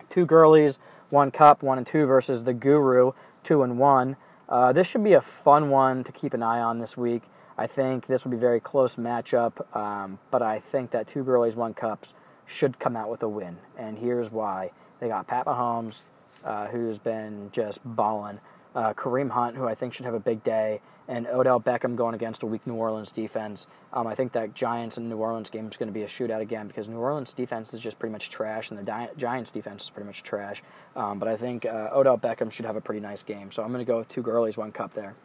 [0.10, 0.78] Two girlies,
[1.10, 3.14] one cup, one and two versus the Guru,
[3.44, 4.18] two and one.
[4.50, 7.22] Uh, this should be a fun one to keep an eye on this week.
[7.56, 11.24] I think this will be a very close matchup, um, but I think that two
[11.24, 12.14] girlies, one cups
[12.48, 16.02] should come out with a win, and here's why: they got Pat Mahomes
[16.44, 18.40] uh, who's been just balling.
[18.76, 22.14] Uh, Kareem Hunt, who I think should have a big day, and Odell Beckham going
[22.14, 23.66] against a weak New Orleans defense.
[23.92, 26.40] Um, I think that Giants and New Orleans game is going to be a shootout
[26.40, 29.86] again because New Orleans defense is just pretty much trash, and the Di- Giants defense
[29.86, 30.62] is pretty much trash.
[30.96, 33.72] Um, but I think uh, Odell Beckham should have a pretty nice game, so I'm
[33.72, 35.16] going to go with two girlies, one cup there.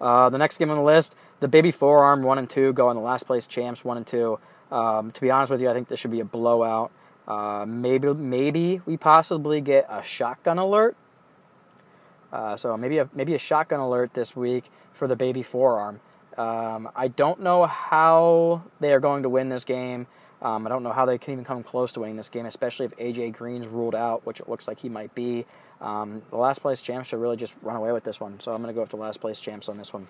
[0.00, 2.96] Uh, the next game on the list, the baby forearm one and two go on
[2.96, 4.38] the last place champs one and two.
[4.70, 6.90] Um, to be honest with you, I think this should be a blowout.
[7.26, 10.96] Uh, maybe maybe we possibly get a shotgun alert.
[12.34, 16.00] Uh, so maybe a maybe a shotgun alert this week for the baby forearm.
[16.36, 20.08] Um, I don't know how they are going to win this game.
[20.42, 22.86] Um, I don't know how they can even come close to winning this game, especially
[22.86, 25.46] if AJ Green's ruled out, which it looks like he might be.
[25.80, 28.40] Um, the last place champs should really just run away with this one.
[28.40, 30.08] So I'm going to go with the last place champs on this one.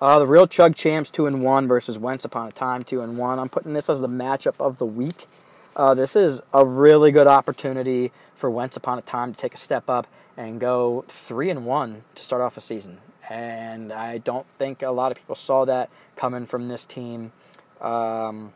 [0.00, 3.18] Uh, the real Chug champs two and one versus Once Upon a Time two and
[3.18, 3.38] one.
[3.38, 5.28] I'm putting this as the matchup of the week.
[5.76, 9.58] uh, this is a really good opportunity for Wentz upon a time to take a
[9.58, 10.06] step up
[10.36, 12.98] and go three and one to start off a season.
[13.28, 17.32] And I don't think a lot of people saw that coming from this team.
[17.80, 18.52] Um,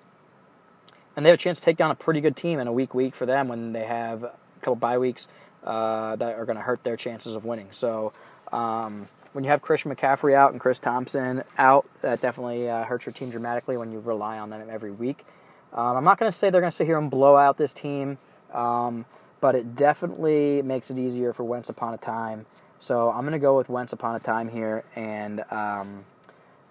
[1.15, 2.95] and they have a chance to take down a pretty good team in a weak
[2.95, 5.29] week for them when they have a couple bye weeks
[5.65, 7.69] uh, that are going to hurt their chances of winning.
[7.71, 8.13] So
[8.53, 13.07] um, when you have Christian McCaffrey out and Chris Thompson out, that definitely uh, hurts
[13.07, 15.25] your team dramatically when you rely on them every week.
[15.73, 17.75] Um, I'm not going to say they're going to sit here and blow out this
[17.75, 18.19] team,
[18.53, 19.05] um,
[19.41, 22.47] but it definitely makes it easier for Once upon a time.
[22.79, 26.05] So I'm going to go with Once upon a time here, and um,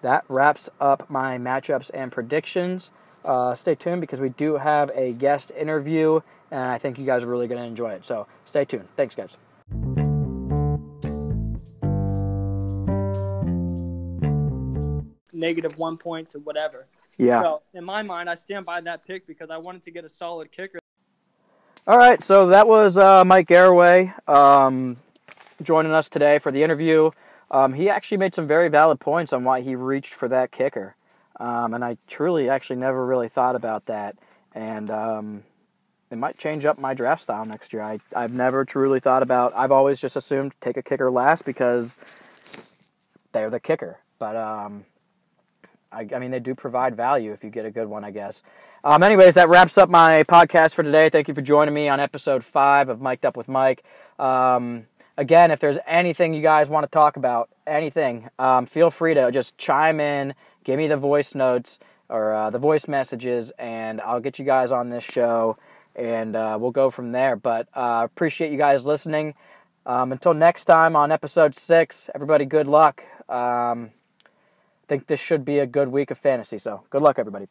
[0.02, 2.90] that wraps up my matchups and predictions.
[3.24, 7.24] Uh, stay tuned because we do have a guest interview, and I think you guys
[7.24, 8.04] are really going to enjoy it.
[8.04, 8.88] So stay tuned.
[8.96, 9.36] Thanks, guys.
[15.32, 16.86] Negative one point to whatever.
[17.18, 17.42] Yeah.
[17.42, 20.08] So in my mind, I stand by that pick because I wanted to get a
[20.08, 20.78] solid kicker.
[21.88, 24.96] All right, so that was uh, Mike Garraway um,
[25.62, 27.12] joining us today for the interview.
[27.48, 30.96] Um, he actually made some very valid points on why he reached for that kicker,
[31.38, 34.16] um, and I truly actually never really thought about that.
[34.52, 35.44] And um,
[36.10, 37.82] it might change up my draft style next year.
[37.82, 39.52] I, I've never truly thought about.
[39.54, 42.00] I've always just assumed take a kicker last because
[43.30, 44.00] they're the kicker.
[44.18, 44.86] But um,
[45.92, 48.42] I, I mean, they do provide value if you get a good one, I guess.
[48.84, 51.08] Um, anyways, that wraps up my podcast for today.
[51.08, 53.82] Thank you for joining me on episode five of Mic'd Up with Mike.
[54.18, 59.14] Um, again, if there's anything you guys want to talk about, anything, um, feel free
[59.14, 60.34] to just chime in,
[60.64, 61.78] give me the voice notes
[62.08, 65.56] or uh, the voice messages, and I'll get you guys on this show,
[65.96, 67.34] and uh, we'll go from there.
[67.36, 69.34] But uh, appreciate you guys listening.
[69.84, 73.02] Um, until next time on episode six, everybody, good luck.
[73.28, 73.90] Um,
[74.88, 76.58] think this should be a good week of fantasy.
[76.58, 77.48] So good luck, everybody.